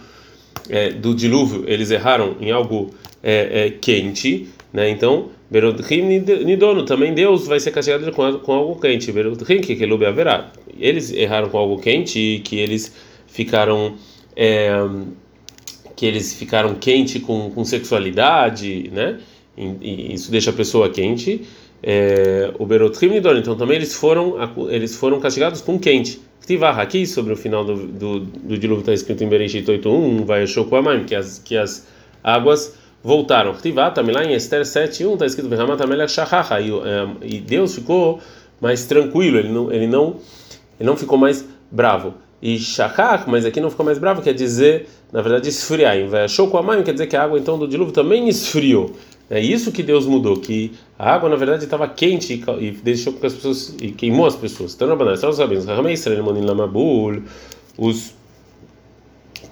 é, 0.69 0.90
do 0.90 1.14
dilúvio 1.14 1.64
eles 1.66 1.90
erraram 1.90 2.37
em 2.40 2.51
algo 2.51 2.90
é, 3.23 3.66
é, 3.66 3.71
quente, 3.71 4.49
né? 4.73 4.90
Então, 4.90 5.31
Berotrin 5.49 6.03
Nidono, 6.45 6.85
também 6.85 7.14
Deus 7.14 7.47
vai 7.47 7.61
ser 7.61 7.71
castigado 7.71 8.11
com, 8.11 8.38
com 8.40 8.53
algo 8.53 8.81
quente. 8.81 9.12
Berotrin 9.12 9.61
Kilkelu 9.61 10.05
haverá. 10.05 10.51
Eles 10.79 11.12
erraram 11.12 11.49
com 11.49 11.59
algo 11.59 11.79
quente 11.79 12.40
que 12.45 12.59
eles 12.59 12.92
ficaram 13.29 13.95
é, 14.35 14.71
que 15.95 16.05
eles 16.05 16.35
ficaram 16.35 16.75
quente 16.75 17.21
com, 17.21 17.51
com 17.51 17.64
sexualidade, 17.64 18.90
né? 18.92 19.19
E, 19.57 19.64
e 19.81 20.14
isso 20.14 20.31
deixa 20.31 20.51
a 20.51 20.53
pessoa 20.53 20.90
quente 20.90 21.42
o 22.59 22.66
Berotrim 22.66 23.12
então 23.14 23.57
também 23.57 23.77
eles 23.77 23.94
foram 23.94 24.35
eles 24.68 24.96
foram 24.96 25.20
castigados 25.20 25.61
com 25.61 25.79
quente. 25.79 26.20
Tivar 26.44 26.79
aqui 26.79 27.07
sobre 27.07 27.33
o 27.33 27.37
final 27.37 27.64
do, 27.64 27.87
do, 27.87 28.20
do 28.20 28.59
dilúvio 28.59 28.81
está 28.81 28.92
escrito 28.92 29.25
em 29.25 29.29
Bereshit 29.29 29.64
8.1, 29.64 30.25
vai 30.25 30.46
Shokuamaim, 30.46 31.05
que 31.05 31.14
as 31.14 31.38
que 31.38 31.57
as 31.57 31.87
águas 32.22 32.77
voltaram. 33.03 33.55
Tivar 33.55 33.92
também 33.92 34.14
lá 34.14 34.25
em 34.25 34.35
Esther 34.35 34.62
7.1 34.62 35.14
está 35.14 35.27
escrito 35.27 35.49
Vehamatamela 35.49 36.07
Shahaha, 36.07 36.61
e, 36.61 36.70
é, 36.70 37.09
e 37.22 37.40
Deus 37.40 37.75
ficou 37.75 38.20
mais 38.61 38.85
tranquilo, 38.85 39.38
ele 39.38 39.49
não 39.49 39.72
ele 39.72 39.87
não 39.87 40.16
ele 40.79 40.88
não 40.88 40.96
ficou 40.96 41.18
mais 41.18 41.44
bravo. 41.70 42.14
E 42.40 42.59
Shakach, 42.59 43.29
mas 43.29 43.44
aqui 43.44 43.61
não 43.61 43.70
ficou 43.70 43.85
mais 43.85 43.99
bravo, 43.99 44.22
quer 44.22 44.35
dizer, 44.35 44.87
na 45.12 45.22
verdade, 45.22 45.49
esfriar. 45.49 45.96
Em 45.96 46.29
Shokuamaim 46.29 46.83
quer 46.83 46.92
dizer 46.92 47.07
que 47.07 47.16
a 47.16 47.22
água 47.22 47.38
então 47.38 47.59
do 47.59 47.66
dilúvio 47.66 47.92
também 47.92 48.29
esfriou. 48.29 48.92
É 49.29 49.41
isso 49.41 49.73
que 49.73 49.83
Deus 49.83 50.07
mudou, 50.07 50.37
que 50.37 50.73
a 50.99 51.15
água 51.15 51.29
na 51.29 51.37
verdade 51.37 51.65
estava 51.65 51.89
quente 51.89 52.43
e, 52.61 52.71
deixou 52.71 53.12
que 53.12 53.27
as 53.27 53.35
pessoas 53.35 53.75
e 53.81 53.91
queimou 53.91 54.27
as 54.27 54.37
pessoas. 54.37 54.75
Então, 54.75 54.87
na 54.87 54.95
banana, 54.95 55.19
nós 55.21 55.37
sabemos, 55.37 55.67
os 57.77 58.17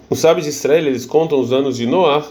os 0.09 0.19
sábios 0.19 0.45
de 0.45 0.51
Israel 0.51 0.87
eles 0.87 1.07
contam 1.07 1.41
os 1.41 1.53
anos 1.53 1.77
de 1.77 1.87
Noah 1.87 2.25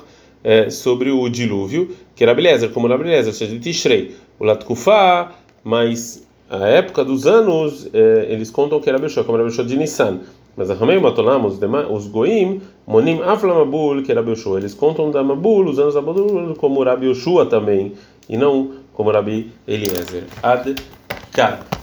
é, 0.43 0.69
sobre 0.69 1.09
o 1.09 1.27
dilúvio, 1.27 1.95
que 2.15 2.23
era 2.23 2.33
Beleza, 2.33 2.67
como 2.69 2.87
era 2.87 2.97
Beleza, 2.97 3.29
ou 3.29 3.33
seja, 3.33 3.51
de 3.51 3.59
Tishrei, 3.59 4.15
o 4.39 4.45
Latkufá, 4.45 5.33
mas 5.63 6.25
a 6.49 6.67
época 6.67 7.03
dos 7.03 7.25
anos 7.25 7.89
é, 7.93 8.27
eles 8.29 8.51
contam 8.51 8.79
que 8.79 8.89
era 8.89 8.99
Beshua, 8.99 9.23
como 9.23 9.37
era 9.37 9.45
Beshua 9.45 9.65
de 9.65 9.75
Nissan. 9.75 10.21
Mas 10.55 10.69
a 10.69 10.75
Ramei 10.75 10.99
Matolam, 10.99 11.45
os, 11.45 11.59
os 11.89 12.07
Goim, 12.07 12.61
Monim 12.85 13.21
Aflamabul, 13.21 14.03
que 14.03 14.11
era 14.11 14.21
Yoshua. 14.21 14.59
Eles 14.59 14.73
contam 14.73 15.09
da 15.09 15.23
Mabul, 15.23 15.73
da 15.75 16.01
Mabul, 16.01 16.55
como 16.55 16.83
Rabi 16.83 17.07
Yoshua 17.07 17.45
também, 17.45 17.93
e 18.29 18.37
não 18.37 18.71
como 18.93 19.11
Rabi 19.11 19.51
Eliezer. 19.67 20.25
Ad 20.43 20.75
Kad. 21.31 21.82